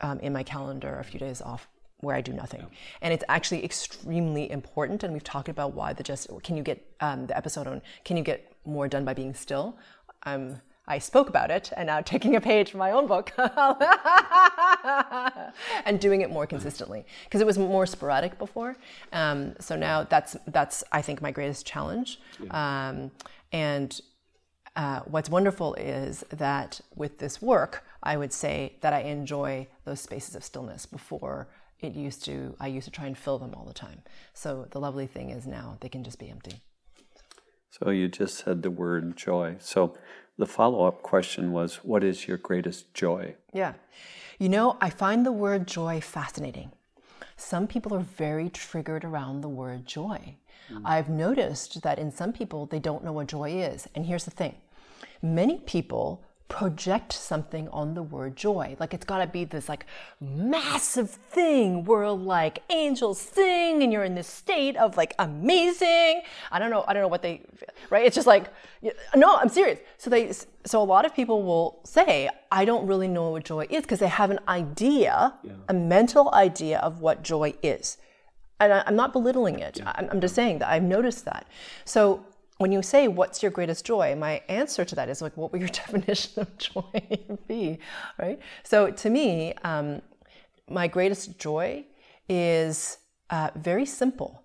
[0.00, 1.68] um, in my calendar a few days off
[2.00, 2.64] where I do nothing.
[3.02, 5.02] And it's actually extremely important.
[5.02, 8.16] And we've talked about why the just, can you get um, the episode on, can
[8.16, 9.76] you get more done by being still?
[10.24, 13.32] Um, I spoke about it and now taking a page from my own book
[15.84, 18.76] and doing it more consistently because it was more sporadic before.
[19.12, 22.18] Um, so now that's that's I think my greatest challenge.
[22.50, 23.10] Um,
[23.52, 24.00] and
[24.76, 30.00] uh, what's wonderful is that with this work, I would say that I enjoy those
[30.00, 31.48] spaces of stillness before
[31.80, 32.56] it used to.
[32.58, 34.02] I used to try and fill them all the time.
[34.32, 36.60] So the lovely thing is now they can just be empty.
[37.70, 39.56] So you just said the word joy.
[39.60, 39.94] So
[40.38, 43.34] the follow up question was, what is your greatest joy?
[43.52, 43.74] Yeah.
[44.38, 46.70] You know, I find the word joy fascinating.
[47.36, 50.36] some people are very triggered around the word joy.
[50.68, 50.86] Hmm.
[50.86, 53.88] I've noticed that in some people, they don't know what joy is.
[53.94, 54.56] And here's the thing
[55.22, 58.74] many people project something on the word joy.
[58.80, 59.84] Like it's got to be this like
[60.20, 66.22] massive thing where like angels sing and you're in this state of like amazing.
[66.50, 66.84] I don't know.
[66.88, 67.42] I don't know what they,
[67.90, 68.06] right?
[68.06, 68.52] It's just like,
[69.14, 69.78] no, I'm serious.
[69.98, 70.32] So they,
[70.64, 73.98] so a lot of people will say, I don't really know what joy is because
[73.98, 75.52] they have an idea, yeah.
[75.68, 77.98] a mental idea of what joy is.
[78.60, 79.78] And I, am not belittling it.
[79.78, 79.92] Yeah.
[79.94, 81.46] I'm, I'm just saying that I've noticed that.
[81.84, 82.24] So
[82.58, 84.14] when you say what's your greatest joy?
[84.14, 87.02] my answer to that is like what would your definition of joy
[87.46, 87.78] be
[88.18, 88.38] right?
[88.62, 90.02] So to me um,
[90.68, 91.84] my greatest joy
[92.28, 92.98] is
[93.30, 94.42] uh, very simple.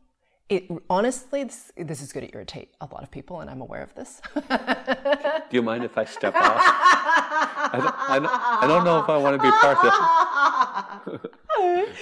[0.49, 3.81] It honestly this, this, is going to irritate a lot of people and i'm aware
[3.81, 4.21] of this.
[5.49, 6.57] Do you mind if i step off?
[7.75, 9.77] I don't, I, don't, I don't know if i want to be part
[11.07, 11.31] of it.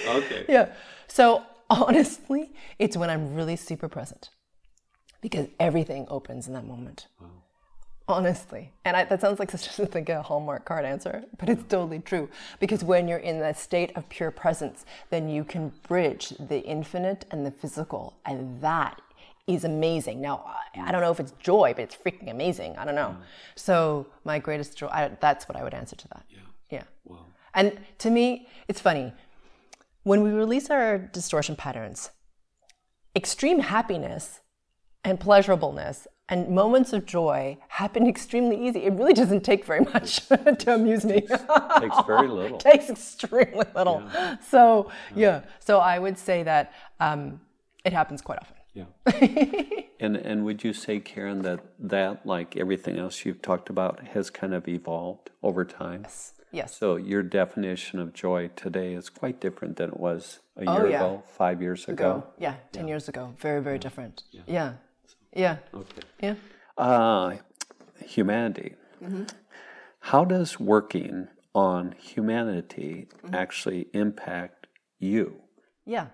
[0.08, 0.44] Okay.
[0.48, 0.72] Yeah.
[1.06, 4.30] So honestly it's when i'm really super present
[5.22, 7.06] because everything opens in that moment.
[7.18, 7.28] Wow.
[8.08, 8.72] Honestly.
[8.84, 12.00] And I, that sounds like such a, like a Hallmark card answer, but it's totally
[12.00, 12.28] true.
[12.60, 17.24] Because when you're in that state of pure presence, then you can bridge the infinite
[17.30, 18.18] and the physical.
[18.26, 19.00] And that
[19.46, 20.20] is amazing.
[20.20, 22.76] Now, I, I don't know if it's joy, but it's freaking amazing.
[22.76, 23.16] I don't know.
[23.18, 23.26] Yeah.
[23.54, 26.24] So, my greatest joy, I, that's what I would answer to that.
[26.28, 26.38] Yeah.
[26.70, 26.82] Yeah.
[27.04, 27.26] Wow.
[27.54, 29.12] And to me, it's funny.
[30.02, 32.10] When we release our distortion patterns,
[33.14, 34.40] extreme happiness
[35.04, 38.84] and pleasurableness and moments of joy happen extremely easy.
[38.84, 41.20] It really doesn't take very much to amuse me.
[41.20, 41.44] Takes,
[41.78, 42.58] takes very little.
[42.70, 44.02] takes extremely little.
[44.14, 44.38] Yeah.
[44.38, 45.26] So yeah.
[45.26, 45.40] yeah.
[45.58, 47.40] so I would say that um,
[47.84, 48.56] it happens quite often.
[48.72, 48.84] Yeah.
[50.00, 54.30] and and would you say, Karen, that that like everything else you've talked about has
[54.30, 56.02] kind of evolved over time?
[56.04, 56.32] Yes.
[56.52, 56.76] Yes.
[56.76, 60.90] So your definition of joy today is quite different than it was a oh, year
[60.90, 60.96] yeah.
[60.96, 61.92] ago, five years ago.
[61.92, 62.26] ago.
[62.38, 63.34] Yeah, ten years ago.
[63.38, 64.22] Very, very different.
[64.46, 64.74] Yeah.
[65.34, 65.56] Yeah.
[65.74, 66.02] Okay.
[66.20, 66.34] Yeah.
[66.76, 67.36] Uh,
[68.04, 68.74] humanity.
[69.02, 69.24] Mm-hmm.
[70.00, 73.34] How does working on humanity mm-hmm.
[73.34, 74.66] actually impact
[74.98, 75.40] you?
[75.84, 76.06] Yeah.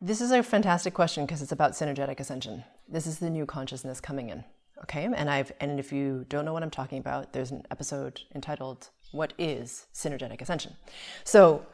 [0.00, 2.64] This is a fantastic question because it's about synergetic ascension.
[2.88, 4.44] This is the new consciousness coming in.
[4.82, 5.04] Okay?
[5.04, 8.90] And I've and if you don't know what I'm talking about, there's an episode entitled
[9.12, 10.76] What is Synergetic Ascension?
[11.24, 11.64] So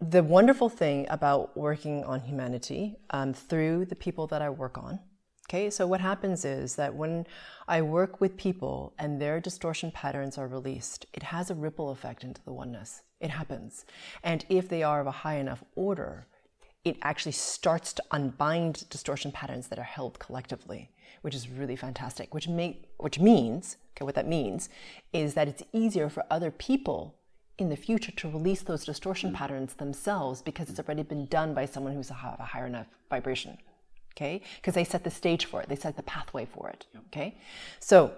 [0.00, 4.98] the wonderful thing about working on humanity um, through the people that I work on
[5.48, 7.26] Okay, so what happens is that when
[7.68, 12.24] I work with people and their distortion patterns are released, it has a ripple effect
[12.24, 13.02] into the oneness.
[13.20, 13.84] It happens.
[14.22, 16.26] And if they are of a high enough order,
[16.82, 22.32] it actually starts to unbind distortion patterns that are held collectively, which is really fantastic.
[22.32, 24.70] Which make which means, okay, what that means
[25.12, 27.16] is that it's easier for other people
[27.58, 29.34] in the future to release those distortion mm.
[29.34, 33.58] patterns themselves because it's already been done by someone who's a higher enough vibration
[34.16, 34.40] okay?
[34.56, 37.36] Because they set the stage for it, they set the pathway for it, okay?
[37.80, 38.12] So,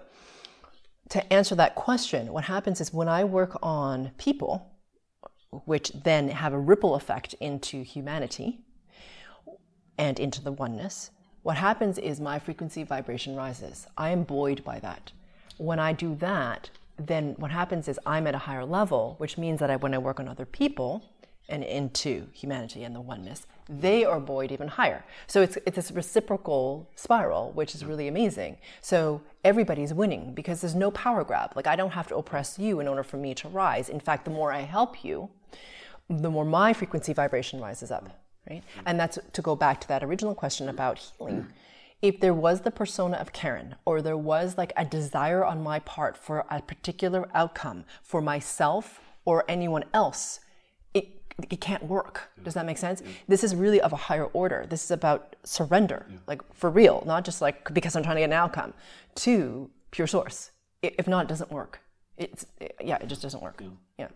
[1.09, 4.73] to answer that question, what happens is when I work on people,
[5.65, 8.59] which then have a ripple effect into humanity
[9.97, 11.11] and into the oneness,
[11.43, 13.87] what happens is my frequency vibration rises.
[13.97, 15.13] I am buoyed by that.
[15.57, 19.59] When I do that, then what happens is I'm at a higher level, which means
[19.61, 21.05] that I, when I work on other people
[21.49, 25.03] and into humanity and the oneness, they are buoyed even higher.
[25.27, 28.57] So it's, it's this reciprocal spiral, which is really amazing.
[28.81, 31.53] So everybody's winning because there's no power grab.
[31.55, 33.89] Like I don't have to oppress you in order for me to rise.
[33.89, 35.29] In fact, the more I help you,
[36.09, 38.09] the more my frequency vibration rises up,
[38.49, 38.61] right?
[38.61, 38.81] Mm-hmm.
[38.85, 41.47] And that's to go back to that original question about healing.
[42.01, 45.79] If there was the persona of Karen, or there was like a desire on my
[45.79, 50.39] part for a particular outcome for myself or anyone else,
[51.49, 52.29] it can't work.
[52.43, 53.01] Does that make sense?
[53.03, 53.11] Yeah.
[53.27, 54.65] This is really of a higher order.
[54.69, 56.17] This is about surrender, yeah.
[56.27, 58.73] like for real, not just like because I'm trying to get an outcome,
[59.15, 60.51] to pure source.
[60.81, 61.81] If not, it doesn't work.
[62.17, 63.61] It's it, yeah, it just doesn't work.
[63.61, 63.69] Yeah.
[63.99, 64.07] yeah.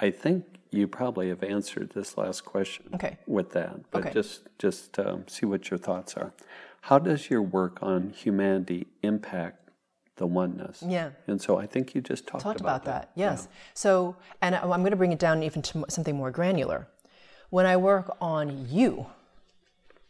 [0.00, 3.18] I think you probably have answered this last question okay.
[3.26, 4.12] with that, but okay.
[4.12, 6.32] just just um, see what your thoughts are.
[6.82, 9.67] How does your work on humanity impact
[10.18, 10.84] the oneness.
[10.86, 11.10] Yeah.
[11.26, 13.02] And so I think you just talked, talked about, about that.
[13.02, 13.20] that.
[13.20, 13.48] Yes.
[13.48, 13.56] Yeah.
[13.74, 16.86] So, and I'm going to bring it down even to something more granular.
[17.50, 19.06] When I work on you,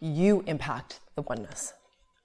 [0.01, 1.75] you impact the oneness.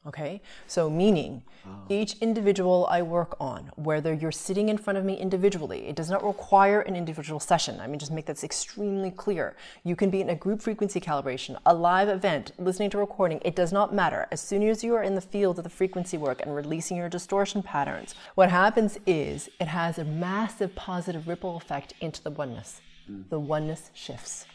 [0.06, 0.42] Okay?
[0.68, 1.70] So, meaning oh.
[1.88, 6.10] each individual I work on, whether you're sitting in front of me individually, it does
[6.10, 7.80] not require an individual session.
[7.80, 9.56] I mean, just make that extremely clear.
[9.84, 13.56] You can be in a group frequency calibration, a live event, listening to recording, it
[13.56, 14.28] does not matter.
[14.32, 17.10] As soon as you are in the field of the frequency work and releasing your
[17.10, 22.82] distortion patterns, what happens is it has a massive positive ripple effect into the oneness.
[23.10, 23.30] Mm.
[23.30, 24.46] The oneness shifts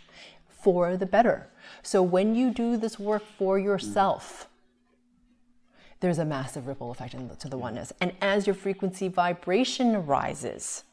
[0.48, 1.48] for the better.
[1.82, 4.48] So when you do this work for yourself,
[6.00, 7.92] there's a massive ripple effect into the oneness.
[8.00, 10.84] And as your frequency vibration rises,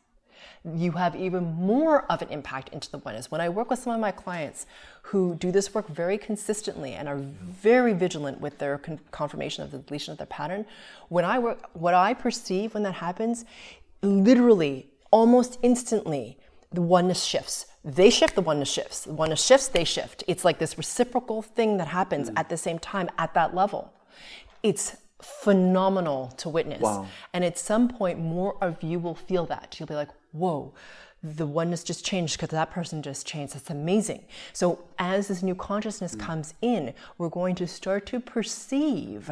[0.73, 3.29] you have even more of an impact into the oneness.
[3.29, 4.65] When I work with some of my clients
[5.03, 9.71] who do this work very consistently and are very vigilant with their con- confirmation of
[9.71, 10.65] the deletion of their pattern,
[11.09, 13.45] when I work, what I perceive when that happens,
[14.01, 16.39] literally, almost instantly,
[16.71, 17.67] the oneness shifts.
[17.83, 19.01] They shift, the oneness shifts.
[19.01, 20.23] The oneness shifts, they shift.
[20.27, 22.33] It's like this reciprocal thing that happens mm.
[22.39, 23.93] at the same time at that level.
[24.65, 26.81] It's phenomenal to witness.
[26.81, 27.07] Wow.
[27.33, 29.75] And at some point, more of you will feel that.
[29.77, 30.73] You'll be like, whoa,
[31.21, 33.53] the oneness just changed because that person just changed.
[33.53, 34.25] That's amazing.
[34.53, 36.19] So as this new consciousness mm.
[36.19, 39.29] comes in, we're going to start to perceive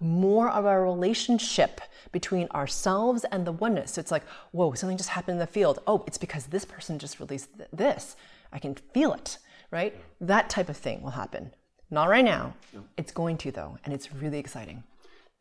[0.00, 3.92] more of our relationship between ourselves and the oneness.
[3.92, 5.78] So it's like, whoa, something just happened in the field.
[5.86, 8.16] Oh, it's because this person just released th- this.
[8.52, 9.38] I can feel it,
[9.70, 9.94] right?
[10.20, 11.52] That type of thing will happen.
[11.92, 12.54] Not right now.
[12.96, 14.82] It's going to, though, and it's really exciting.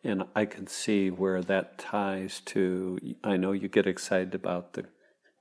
[0.03, 2.99] And I can see where that ties to.
[3.23, 4.83] I know you get excited about the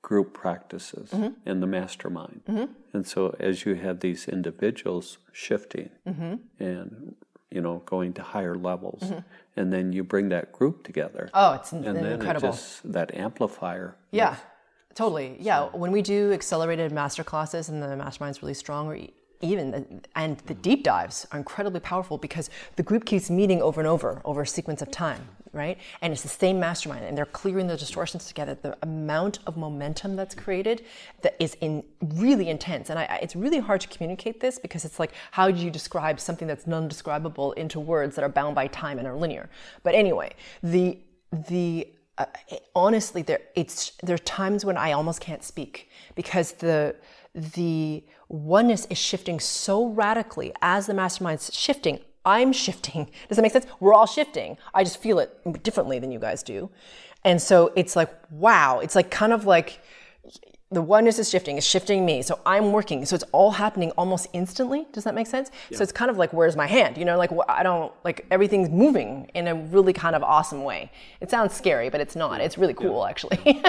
[0.03, 1.31] group practices mm-hmm.
[1.45, 2.43] and the mastermind.
[2.49, 2.73] Mm-hmm.
[2.93, 6.35] And so, as you have these individuals shifting mm-hmm.
[6.61, 7.17] and
[7.51, 9.19] you know going to higher levels, mm-hmm.
[9.57, 11.29] and then you bring that group together.
[11.35, 12.51] Oh, it's and then incredible!
[12.51, 13.97] It just, that amplifier.
[14.13, 14.37] Yeah.
[14.95, 15.37] Totally.
[15.41, 15.69] Yeah.
[15.71, 18.99] When we do accelerated master classes and the mastermind's really strong, or
[19.41, 23.81] even the, and the deep dives are incredibly powerful because the group keeps meeting over
[23.81, 25.79] and over over a sequence of time right?
[26.01, 28.57] And it's the same mastermind and they're clearing the distortions together.
[28.61, 30.85] The amount of momentum that's created
[31.23, 32.91] that is in really intense.
[32.91, 36.21] And I, it's really hard to communicate this because it's like how do you describe
[36.21, 39.51] something that's non-describable into words that are bound by time and are linear?
[39.83, 40.99] But anyway the
[41.49, 42.27] the uh,
[42.75, 46.95] honestly there it's there are times when i almost can't speak because the
[47.35, 52.01] the oneness is shifting so radically as the mastermind's shifting.
[52.25, 53.11] I'm shifting.
[53.29, 53.67] Does that make sense?
[53.79, 54.57] We're all shifting.
[54.75, 56.71] I just feel it differently than you guys do.
[57.25, 59.81] And so it's like, wow, it's like kind of like
[60.73, 62.23] the oneness is shifting, it's shifting me.
[62.23, 63.05] So I'm working.
[63.05, 64.87] So it's all happening almost instantly.
[64.93, 65.51] Does that make sense?
[65.69, 65.79] Yeah.
[65.79, 66.97] So it's kind of like, where's my hand?
[66.97, 70.93] You know, like I don't, like everything's moving in a really kind of awesome way.
[71.21, 72.41] It sounds scary, but it's not.
[72.41, 73.09] It's really cool, yeah.
[73.11, 73.63] actually.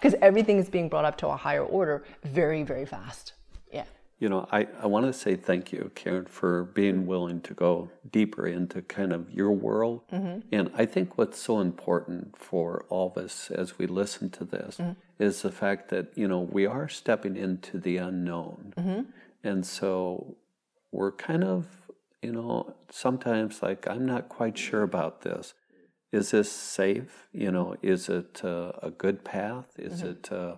[0.00, 3.34] Because everything is being brought up to a higher order very, very fast.
[3.70, 3.84] Yeah.
[4.18, 7.90] You know, I, I want to say thank you, Karen, for being willing to go
[8.10, 10.00] deeper into kind of your world.
[10.10, 10.48] Mm-hmm.
[10.50, 14.78] And I think what's so important for all of us as we listen to this
[14.78, 14.92] mm-hmm.
[15.22, 18.74] Is the fact that, you know, we are stepping into the unknown.
[18.76, 19.02] Mm-hmm.
[19.44, 20.36] And so
[20.90, 21.66] we're kind of,
[22.22, 25.54] you know, sometimes like, I'm not quite sure about this.
[26.10, 27.28] Is this safe?
[27.32, 29.68] You know, is it uh, a good path?
[29.78, 30.10] Is mm-hmm.
[30.10, 30.56] it, uh,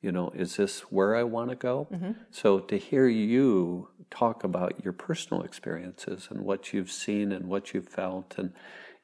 [0.00, 1.86] you know, is this where I want to go?
[1.92, 2.12] Mm-hmm.
[2.30, 7.74] So to hear you talk about your personal experiences and what you've seen and what
[7.74, 8.52] you've felt, and,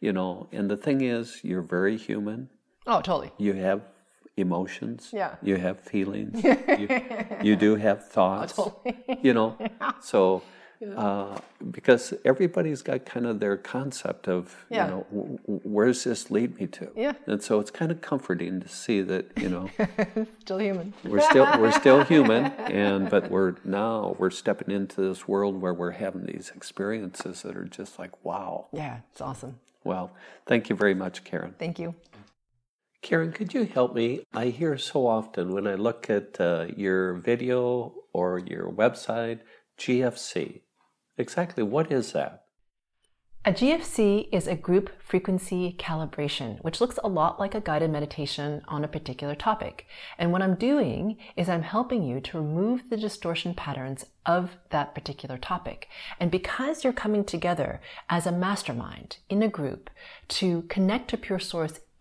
[0.00, 2.48] you know, and the thing is, you're very human.
[2.86, 3.30] Oh, totally.
[3.38, 3.82] You have
[4.36, 5.10] emotions.
[5.12, 5.36] Yeah.
[5.42, 6.42] You have feelings.
[6.44, 6.88] you,
[7.42, 8.54] you, do have thoughts.
[8.58, 9.18] Oh, totally.
[9.22, 9.56] you know,
[10.00, 10.42] so
[10.96, 11.38] uh,
[11.70, 14.84] because everybody's got kind of their concept of yeah.
[14.84, 18.60] you know w- where's this lead me to yeah and so it's kind of comforting
[18.60, 19.70] to see that you know
[20.40, 25.28] still human we're still we're still human and but we're now we're stepping into this
[25.28, 30.10] world where we're having these experiences that are just like wow yeah it's awesome well
[30.46, 31.94] thank you very much karen thank you
[33.02, 34.24] Karen, could you help me?
[34.32, 39.40] I hear so often when I look at uh, your video or your website,
[39.76, 40.60] GFC.
[41.18, 42.44] Exactly, what is that?
[43.44, 48.62] A GFC is a group frequency calibration, which looks a lot like a guided meditation
[48.68, 49.84] on a particular topic.
[50.16, 54.94] And what I'm doing is I'm helping you to remove the distortion patterns of that
[54.94, 55.88] particular topic.
[56.20, 59.90] And because you're coming together as a mastermind in a group
[60.28, 61.80] to connect to pure source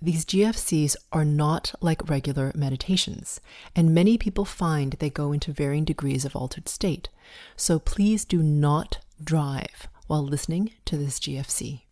[0.00, 3.40] these GFCs are not like regular meditations,
[3.74, 7.08] and many people find they go into varying degrees of altered state.
[7.56, 11.82] So please do not drive while listening to this GFC.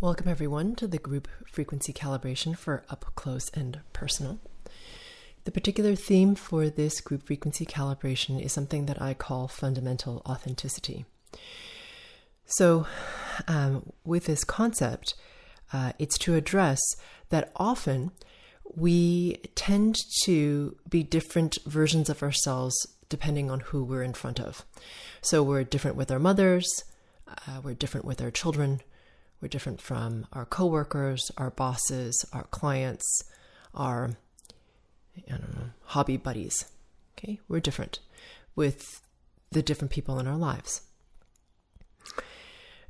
[0.00, 4.38] Welcome, everyone, to the group frequency calibration for Up Close and Personal.
[5.44, 11.04] The particular theme for this group frequency calibration is something that I call fundamental authenticity.
[12.46, 12.86] So,
[13.46, 15.14] um, with this concept,
[15.72, 16.80] Uh, it's to address
[17.30, 18.12] that often
[18.74, 22.74] we tend to be different versions of ourselves
[23.08, 24.64] depending on who we're in front of.
[25.20, 26.66] So we're different with our mothers,
[27.28, 28.80] uh, we're different with our children,
[29.40, 33.24] we're different from our coworkers, our bosses, our clients,
[33.74, 34.16] our
[35.16, 36.64] I don't know, hobby buddies.
[37.16, 38.00] Okay, we're different
[38.56, 39.00] with
[39.50, 40.82] the different people in our lives.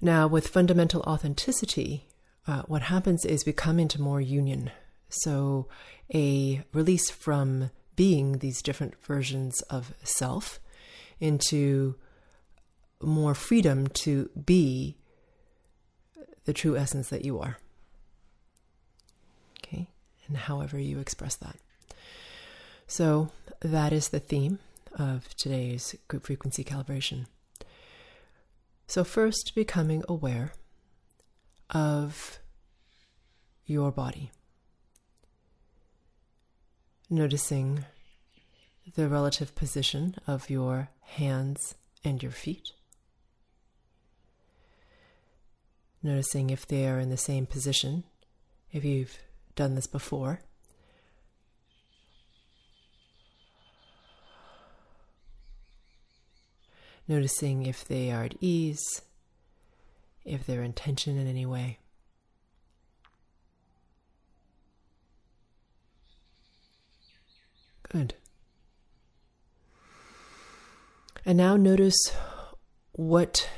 [0.01, 2.09] Now, with fundamental authenticity,
[2.47, 4.71] uh, what happens is we come into more union.
[5.09, 5.69] So,
[6.13, 10.61] a release from being these different versions of self
[11.21, 11.95] into
[13.01, 14.97] more freedom to be
[16.45, 17.59] the true essence that you are.
[19.61, 19.89] Okay,
[20.27, 21.57] and however you express that.
[22.87, 23.31] So,
[23.61, 24.59] that is the theme
[24.99, 27.27] of today's group frequency calibration.
[28.87, 30.53] So, first, becoming aware
[31.71, 32.39] of
[33.67, 34.31] your body,
[37.09, 37.85] noticing
[38.95, 42.73] the relative position of your hands and your feet.
[46.03, 48.05] Noticing if they are in the same position,
[48.71, 49.19] if you've
[49.57, 50.41] done this before.
[57.09, 59.03] Noticing if they are at ease,
[60.25, 60.73] if they're in
[61.17, 61.79] in any way.
[67.91, 68.15] Good.
[71.25, 71.97] And now notice
[72.93, 73.49] what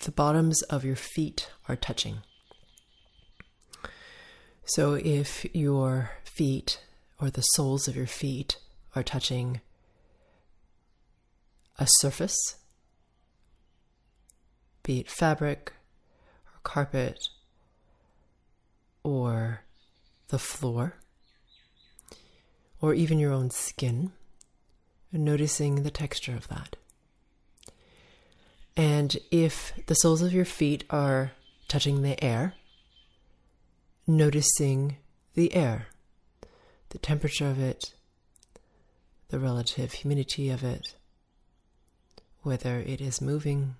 [0.00, 2.22] the bottoms of your feet are touching.
[4.64, 6.80] So if your feet
[7.20, 8.58] or the soles of your feet
[8.96, 9.60] are touching
[11.78, 12.56] a surface,
[14.82, 15.73] be it fabric
[16.64, 17.28] carpet
[19.02, 19.60] or
[20.28, 20.94] the floor,
[22.80, 24.12] or even your own skin,
[25.12, 26.76] noticing the texture of that.
[28.76, 31.32] And if the soles of your feet are
[31.68, 32.54] touching the air,
[34.06, 34.96] noticing
[35.34, 35.86] the air,
[36.88, 37.94] the temperature of it,
[39.28, 40.94] the relative humidity of it,
[42.42, 43.76] whether it is moving.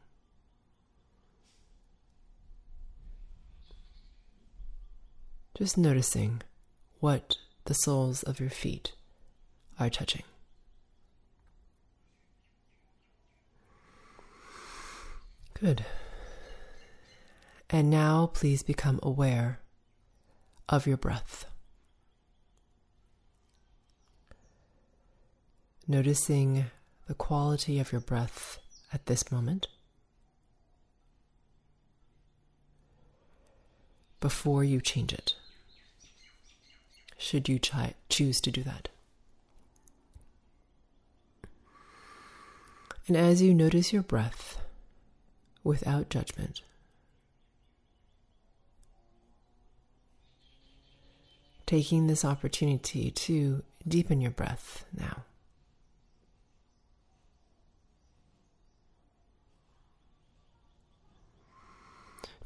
[5.56, 6.42] Just noticing
[6.98, 7.36] what
[7.66, 8.92] the soles of your feet
[9.78, 10.24] are touching.
[15.58, 15.84] Good.
[17.70, 19.60] And now please become aware
[20.68, 21.46] of your breath.
[25.86, 26.66] Noticing
[27.06, 28.58] the quality of your breath
[28.92, 29.68] at this moment.
[34.20, 35.36] Before you change it,
[37.16, 37.72] should you ch-
[38.08, 38.88] choose to do that.
[43.06, 44.58] And as you notice your breath,
[45.64, 46.60] without judgment.
[51.66, 55.24] Taking this opportunity to deepen your breath now.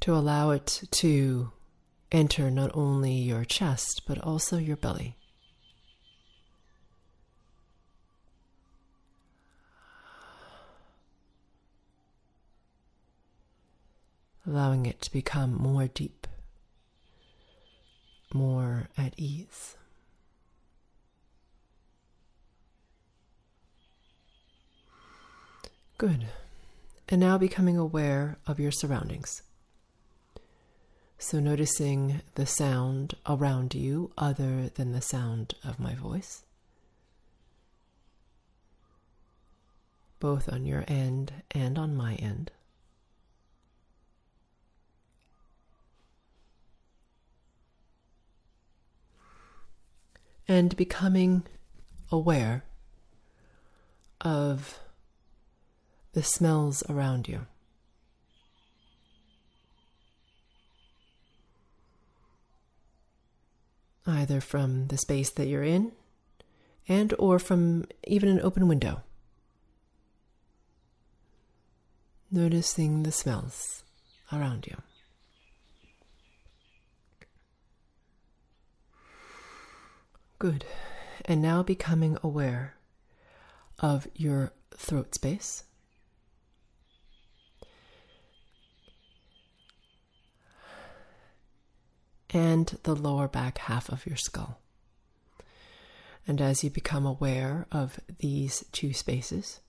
[0.01, 1.51] To allow it to
[2.11, 5.19] enter not only your chest, but also your belly.
[14.49, 16.27] allowing it to become more deep,
[18.33, 19.77] more at ease.
[25.99, 26.29] Good.
[27.11, 29.43] And now becoming aware of your surroundings.
[31.19, 36.45] So, noticing the sound around you other than the sound of my voice,
[40.21, 42.53] both on your end and on my end.
[50.49, 51.45] and becoming
[52.11, 52.65] aware
[54.23, 54.79] of
[56.15, 57.47] the smells around you.
[64.09, 65.93] Either from the space that you're in
[66.89, 69.03] and or from even an open window.
[72.31, 73.85] Noticing the smells
[74.33, 74.77] around you.
[80.39, 80.65] Good.
[81.27, 82.77] And now becoming aware
[83.79, 85.65] of your throat space.
[92.31, 94.59] And the lower back half of your skull.
[96.27, 99.61] And as you become aware of these two spaces,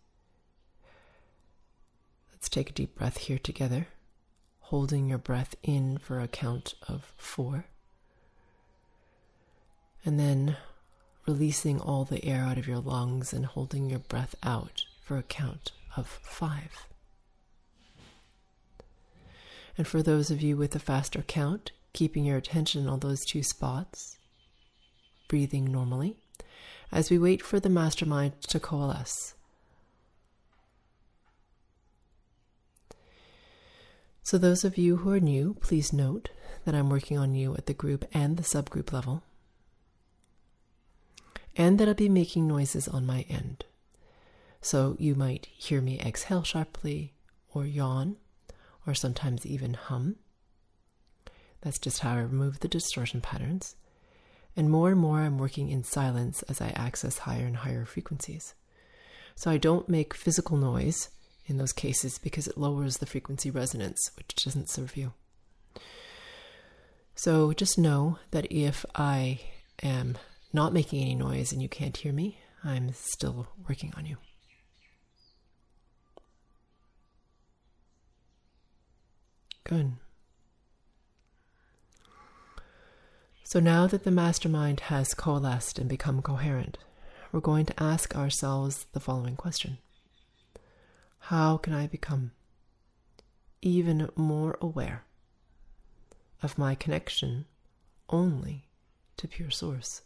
[2.31, 3.87] let's take a deep breath here together,
[4.59, 7.65] holding your breath in for a count of four,
[10.03, 10.57] and then
[11.25, 15.23] releasing all the air out of your lungs and holding your breath out for a
[15.23, 16.87] count of five.
[19.77, 23.43] And for those of you with a faster count, keeping your attention on those two
[23.43, 24.17] spots,
[25.27, 26.15] breathing normally,
[26.91, 29.35] as we wait for the mastermind to coalesce.
[34.23, 36.29] So, those of you who are new, please note
[36.63, 39.23] that I'm working on you at the group and the subgroup level,
[41.55, 43.65] and that I'll be making noises on my end.
[44.61, 47.13] So, you might hear me exhale sharply,
[47.53, 48.17] or yawn,
[48.85, 50.17] or sometimes even hum.
[51.61, 53.75] That's just how I remove the distortion patterns.
[54.55, 58.53] And more and more, I'm working in silence as I access higher and higher frequencies.
[59.35, 61.09] So I don't make physical noise
[61.45, 65.13] in those cases because it lowers the frequency resonance, which doesn't serve you.
[67.15, 69.41] So just know that if I
[69.83, 70.17] am
[70.53, 74.17] not making any noise and you can't hear me, I'm still working on you.
[79.63, 79.93] Good.
[83.49, 86.77] So now that the mastermind has coalesced and become coherent,
[87.31, 89.79] we're going to ask ourselves the following question
[91.17, 92.29] How can I become
[93.63, 95.03] even more aware
[96.43, 97.45] of my connection
[98.07, 98.67] only
[99.17, 100.03] to pure source?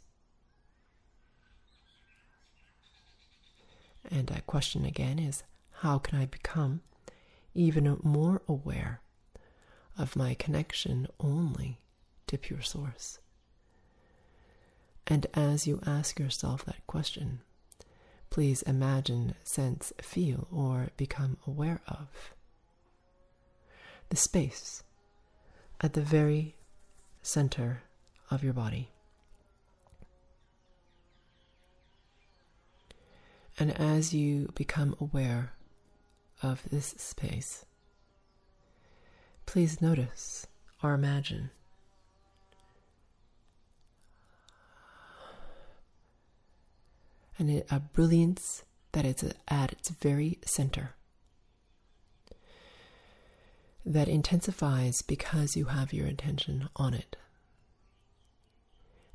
[4.09, 5.43] And that question again is
[5.81, 6.79] How can I become
[7.53, 9.01] even more aware
[9.97, 11.79] of my connection only
[12.27, 13.19] to pure source?
[15.07, 17.41] And as you ask yourself that question,
[18.29, 22.33] please imagine, sense, feel, or become aware of
[24.09, 24.83] the space
[25.81, 26.55] at the very
[27.21, 27.83] center
[28.31, 28.89] of your body.
[33.59, 35.53] And as you become aware
[36.41, 37.65] of this space,
[39.45, 40.47] please notice
[40.81, 41.51] or imagine
[47.37, 50.95] and a brilliance that is at its very center.
[53.85, 57.17] That intensifies because you have your intention on it.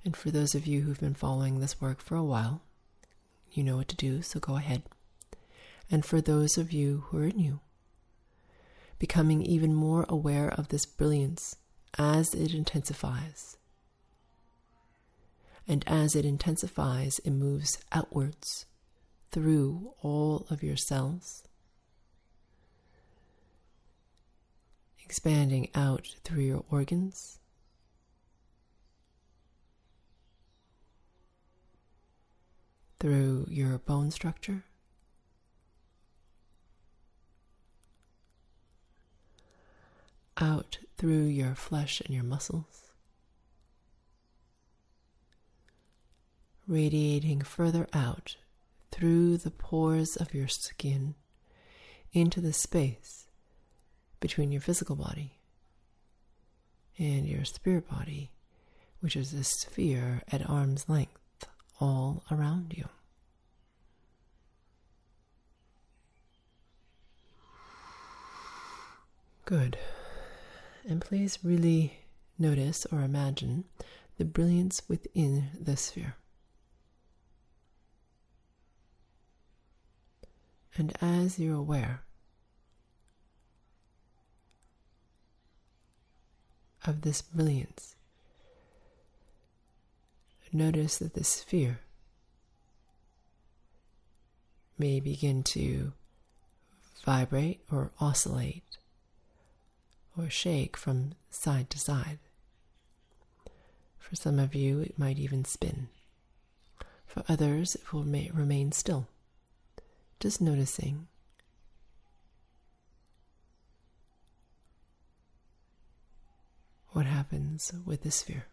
[0.04, 2.62] And for those of you who've been following this work for a while,
[3.52, 4.82] you know what to do, so go ahead.
[5.90, 7.60] And for those of you who are new,
[8.98, 11.56] becoming even more aware of this brilliance
[11.96, 13.57] as it intensifies
[15.68, 18.64] and as it intensifies, it moves outwards
[19.30, 21.44] through all of your cells,
[25.04, 27.38] expanding out through your organs.
[33.00, 34.64] Through your bone structure,
[40.36, 42.87] out through your flesh and your muscles.
[46.68, 48.36] Radiating further out
[48.92, 51.14] through the pores of your skin
[52.12, 53.26] into the space
[54.20, 55.38] between your physical body
[56.98, 58.30] and your spirit body,
[59.00, 61.46] which is a sphere at arm's length
[61.80, 62.88] all around you.
[69.44, 69.78] Good.
[70.86, 72.00] And please really
[72.38, 73.64] notice or imagine
[74.18, 76.17] the brilliance within the sphere.
[80.78, 82.04] And as you're aware
[86.86, 87.96] of this brilliance,
[90.52, 91.80] notice that the sphere
[94.78, 95.94] may begin to
[97.04, 98.78] vibrate or oscillate
[100.16, 102.20] or shake from side to side.
[103.98, 105.88] For some of you, it might even spin.
[107.04, 109.08] For others, it will remain still
[110.20, 111.06] just noticing.
[116.90, 118.46] What happens with the sphere?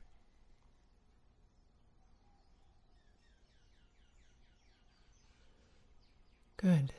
[6.57, 6.93] Good.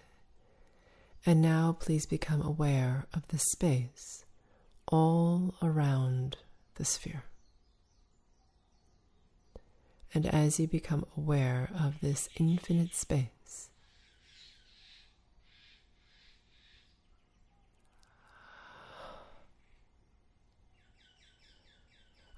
[1.25, 4.25] And now please become aware of the space
[4.87, 6.37] all around
[6.77, 7.25] the sphere.
[10.15, 13.36] And as you become aware of this infinite space,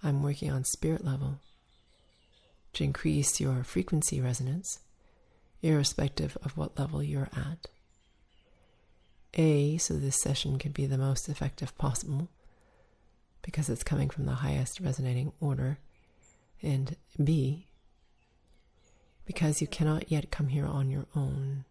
[0.02, 1.40] I'm working on spirit level
[2.74, 4.78] to increase your frequency resonance,
[5.62, 7.68] irrespective of what level you're at.
[9.34, 12.28] A, so this session can be the most effective possible
[13.42, 15.78] because it's coming from the highest resonating order.
[16.62, 17.66] And B,
[19.26, 21.64] because you cannot yet come here on your own.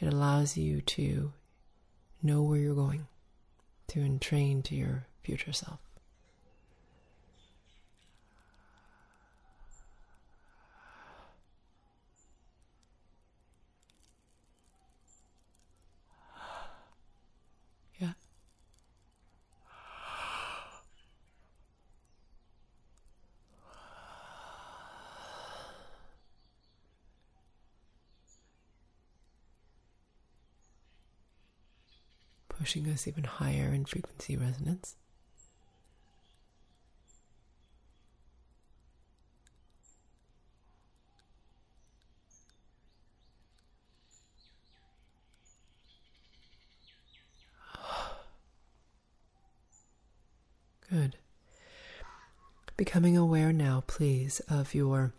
[0.00, 1.32] It allows you to
[2.22, 3.06] know where you're going,
[3.88, 5.80] to entrain to your future self.
[17.98, 18.12] Yeah.
[32.58, 34.96] Pushing us even higher in frequency resonance.
[50.90, 51.16] Good.
[52.76, 55.12] Becoming aware now, please, of your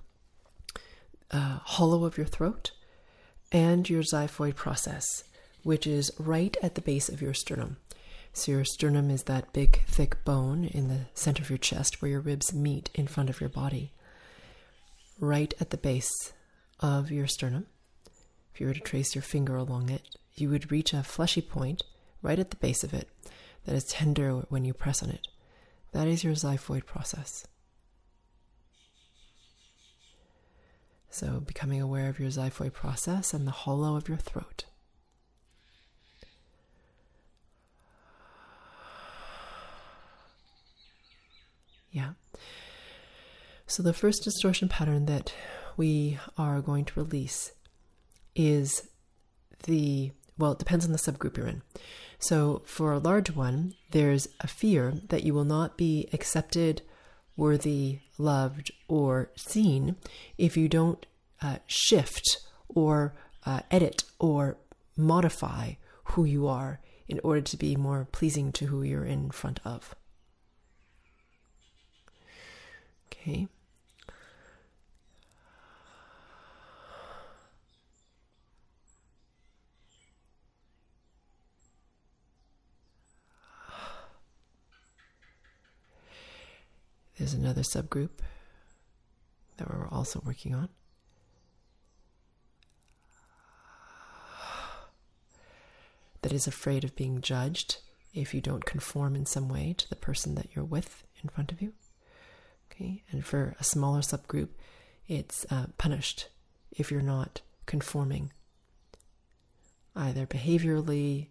[1.32, 2.72] uh, hollow of your throat
[3.52, 5.24] and your xiphoid process,
[5.64, 7.78] which is right at the base of your sternum.
[8.34, 12.12] So, your sternum is that big, thick bone in the center of your chest where
[12.12, 13.92] your ribs meet in front of your body.
[15.20, 16.34] Right at the base
[16.80, 17.66] of your sternum,
[18.54, 20.04] if you were to trace your finger along it,
[20.36, 21.82] you would reach a fleshy point
[22.22, 23.10] right at the base of it
[23.66, 25.28] that is tender when you press on it.
[25.92, 27.46] That is your xiphoid process.
[31.10, 34.66] So, becoming aware of your xiphoid process and the hollow of your throat.
[41.92, 42.12] Yeah.
[43.68, 45.34] So, the first distortion pattern that
[45.78, 47.52] we are going to release
[48.36, 48.88] is
[49.64, 51.62] the, well, it depends on the subgroup you're in.
[52.20, 56.82] So, for a large one, there's a fear that you will not be accepted,
[57.38, 59.96] worthy, loved, or seen
[60.38, 61.06] if you don't
[61.42, 63.14] uh, shift or
[63.46, 64.58] uh, edit or
[64.98, 65.74] modify
[66.04, 69.96] who you are in order to be more pleasing to who you're in front of.
[73.30, 73.48] Okay.
[87.18, 88.10] There's another subgroup
[89.58, 90.70] that we're also working on.
[96.22, 97.78] That is afraid of being judged
[98.14, 101.52] if you don't conform in some way to the person that you're with in front
[101.52, 101.74] of you.
[102.72, 104.50] Okay, and for a smaller subgroup,
[105.08, 106.30] it's uh, punished
[106.72, 108.32] if you're not conforming,
[109.96, 111.28] either behaviorally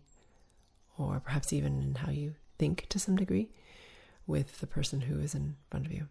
[0.98, 3.48] or perhaps even in how you think to some degree
[4.26, 6.08] with the person who is in front of you.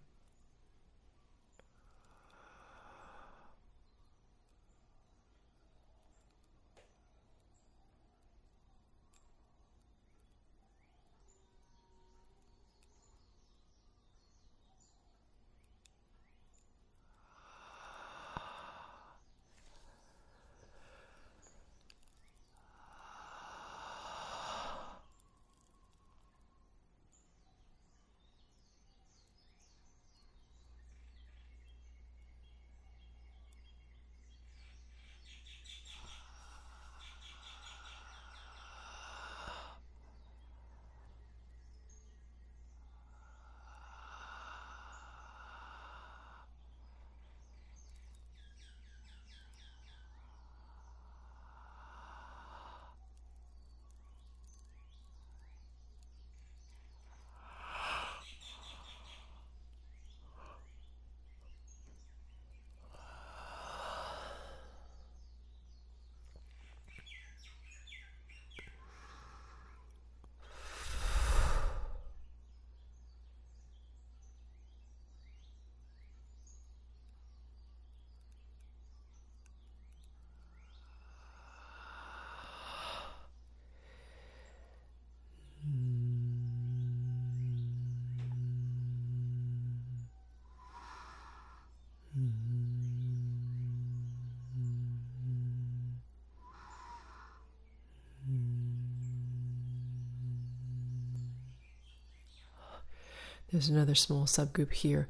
[103.51, 105.07] There's another small subgroup here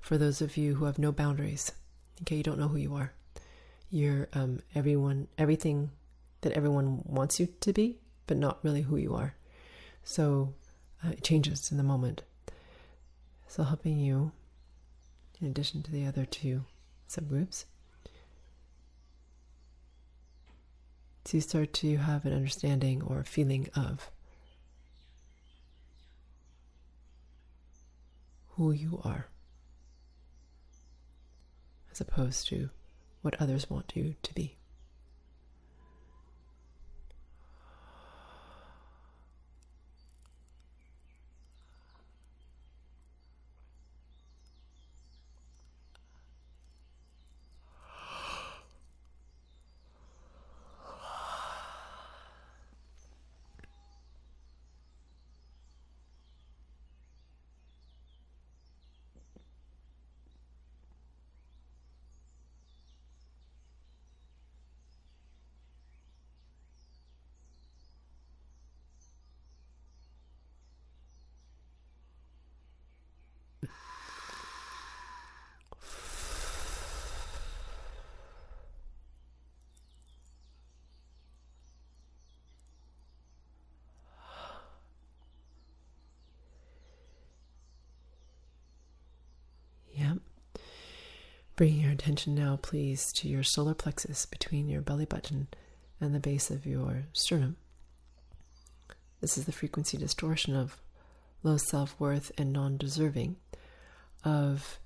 [0.00, 1.72] for those of you who have no boundaries.
[2.22, 3.12] Okay, you don't know who you are.
[3.90, 5.90] You're um, everyone, everything
[6.42, 9.34] that everyone wants you to be, but not really who you are.
[10.04, 10.54] So
[11.04, 12.22] uh, it changes in the moment.
[13.46, 14.32] So helping you,
[15.40, 16.64] in addition to the other two
[17.08, 17.64] subgroups,
[21.24, 24.10] to start to have an understanding or feeling of
[28.58, 29.28] who you are,
[31.92, 32.70] as opposed to
[33.22, 34.57] what others want you to be.
[91.58, 95.48] Bringing your attention now, please, to your solar plexus between your belly button
[96.00, 97.56] and the base of your sternum.
[99.20, 100.80] This is the frequency distortion of
[101.42, 103.38] low self worth and non deserving
[104.22, 104.78] of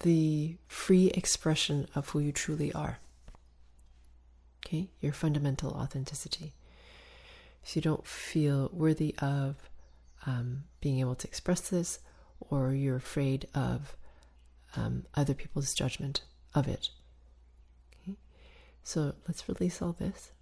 [0.00, 2.98] the free expression of who you truly are.
[4.66, 6.52] Okay, your fundamental authenticity.
[7.62, 9.54] So you don't feel worthy of
[10.26, 12.00] um, being able to express this,
[12.40, 13.96] or you're afraid of
[14.76, 16.22] um, other people's judgment
[16.54, 16.90] of it.
[18.02, 18.16] Okay?
[18.82, 20.32] So let's release all this.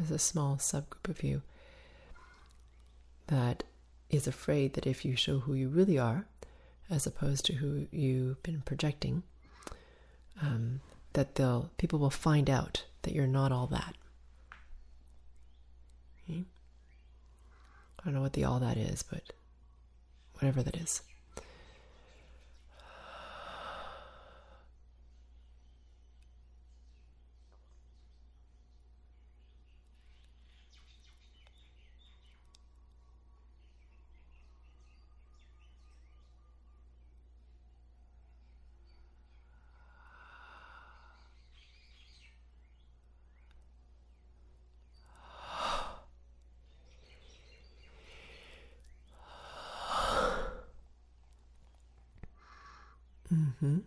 [0.00, 1.42] There's a small subgroup of you
[3.28, 3.64] that
[4.10, 6.26] is afraid that if you show who you really are,
[6.90, 9.22] as opposed to who you've been projecting,
[10.42, 10.80] um,
[11.12, 13.94] that they'll people will find out that you're not all that.
[16.28, 16.44] Okay?
[17.98, 19.32] I don't know what the all that is, but
[20.34, 21.02] whatever that is.
[53.32, 53.78] Mm-hmm.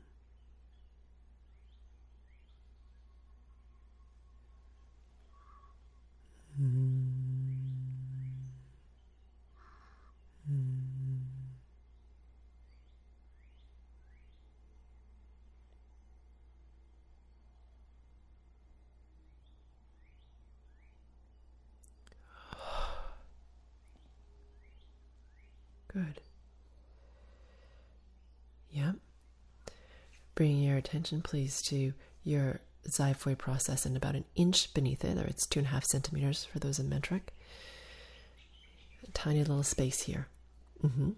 [25.93, 26.21] Good.
[28.71, 28.95] Yep.
[30.35, 32.59] Bringing your attention, please, to your
[32.89, 36.43] xiphoid process and about an inch beneath it, or it's two and a half centimeters
[36.43, 37.33] for those in metric.
[39.07, 40.27] A tiny little space here.
[40.83, 41.11] Mm-hmm.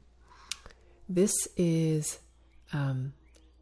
[1.08, 2.20] This is,
[2.74, 3.14] um,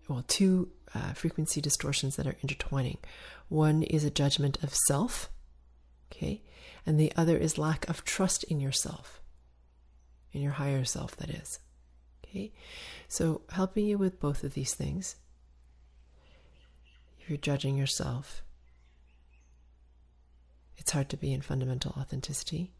[0.09, 2.97] well, two uh, frequency distortions that are intertwining.
[3.49, 5.29] One is a judgment of self,
[6.11, 6.41] okay,
[6.85, 9.21] and the other is lack of trust in yourself.
[10.33, 11.59] in your higher self, that is.
[12.25, 12.51] Okay,
[13.07, 15.15] so helping you with both of these things.
[17.27, 18.43] You're judging yourself,
[20.77, 22.71] it's hard to be in fundamental authenticity.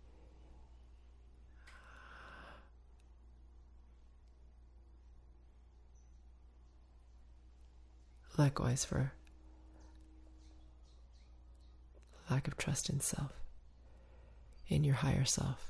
[8.37, 9.13] Likewise, for
[12.29, 13.31] lack of trust in self,
[14.67, 15.69] in your higher self.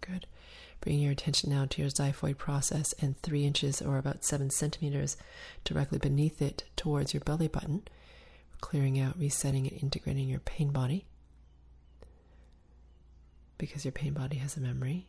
[0.00, 0.26] Good.
[0.86, 5.16] Bring your attention now to your xiphoid process and three inches or about seven centimeters
[5.64, 7.82] directly beneath it towards your belly button.
[8.60, 11.04] Clearing out, resetting, and integrating your pain body.
[13.58, 15.08] Because your pain body has a memory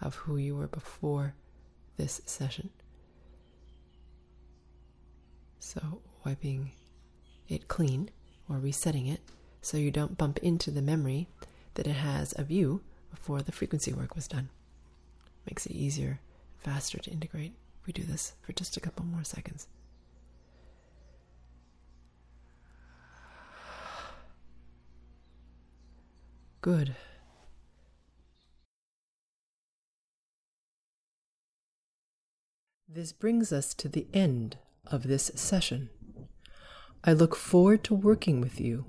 [0.00, 1.34] of who you were before
[1.96, 2.70] this session.
[5.60, 6.72] So, wiping
[7.46, 8.10] it clean
[8.48, 9.20] or resetting it
[9.62, 11.28] so you don't bump into the memory
[11.74, 12.80] that it has of you
[13.12, 14.48] before the frequency work was done.
[15.50, 16.20] Makes it easier,
[16.58, 17.54] faster to integrate.
[17.84, 19.66] We do this for just a couple more seconds.
[26.60, 26.94] Good.
[32.88, 35.90] This brings us to the end of this session.
[37.02, 38.84] I look forward to working with you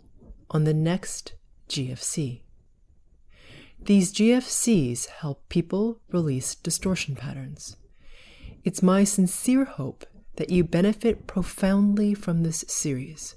[0.51, 1.34] on the next
[1.68, 2.41] GFC.
[3.86, 7.78] These GFCs help people release distortion patterns.
[8.64, 10.06] It's my sincere hope
[10.36, 13.36] that you benefit profoundly from this series,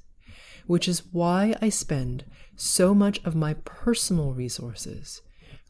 [0.67, 2.27] which is why I spend
[2.57, 5.23] so much of my personal resources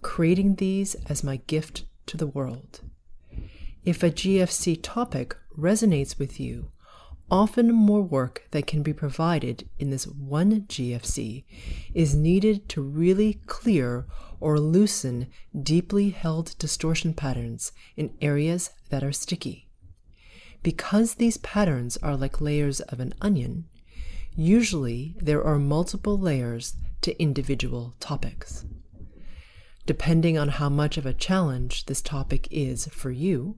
[0.03, 2.81] creating these as my gift to the world.
[3.85, 6.73] If a GFC topic resonates with you,
[7.31, 11.45] often more work that can be provided in this one GFC
[11.95, 14.07] is needed to really clear
[14.41, 15.29] or loosen
[15.63, 19.69] deeply held distortion patterns in areas that are sticky.
[20.63, 23.67] Because these patterns are like layers of an onion,
[24.35, 28.65] usually there are multiple layers to individual topics.
[29.87, 33.57] Depending on how much of a challenge this topic is for you,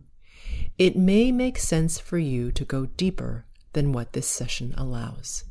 [0.79, 5.45] it may make sense for you to go deeper than what this session allows.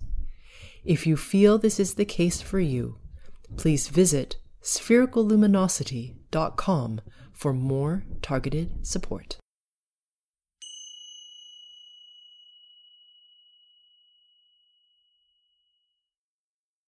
[0.84, 2.98] If you feel this is the case for you,
[3.56, 7.02] please visit sphericalluminosity.com
[7.32, 9.38] for more targeted support.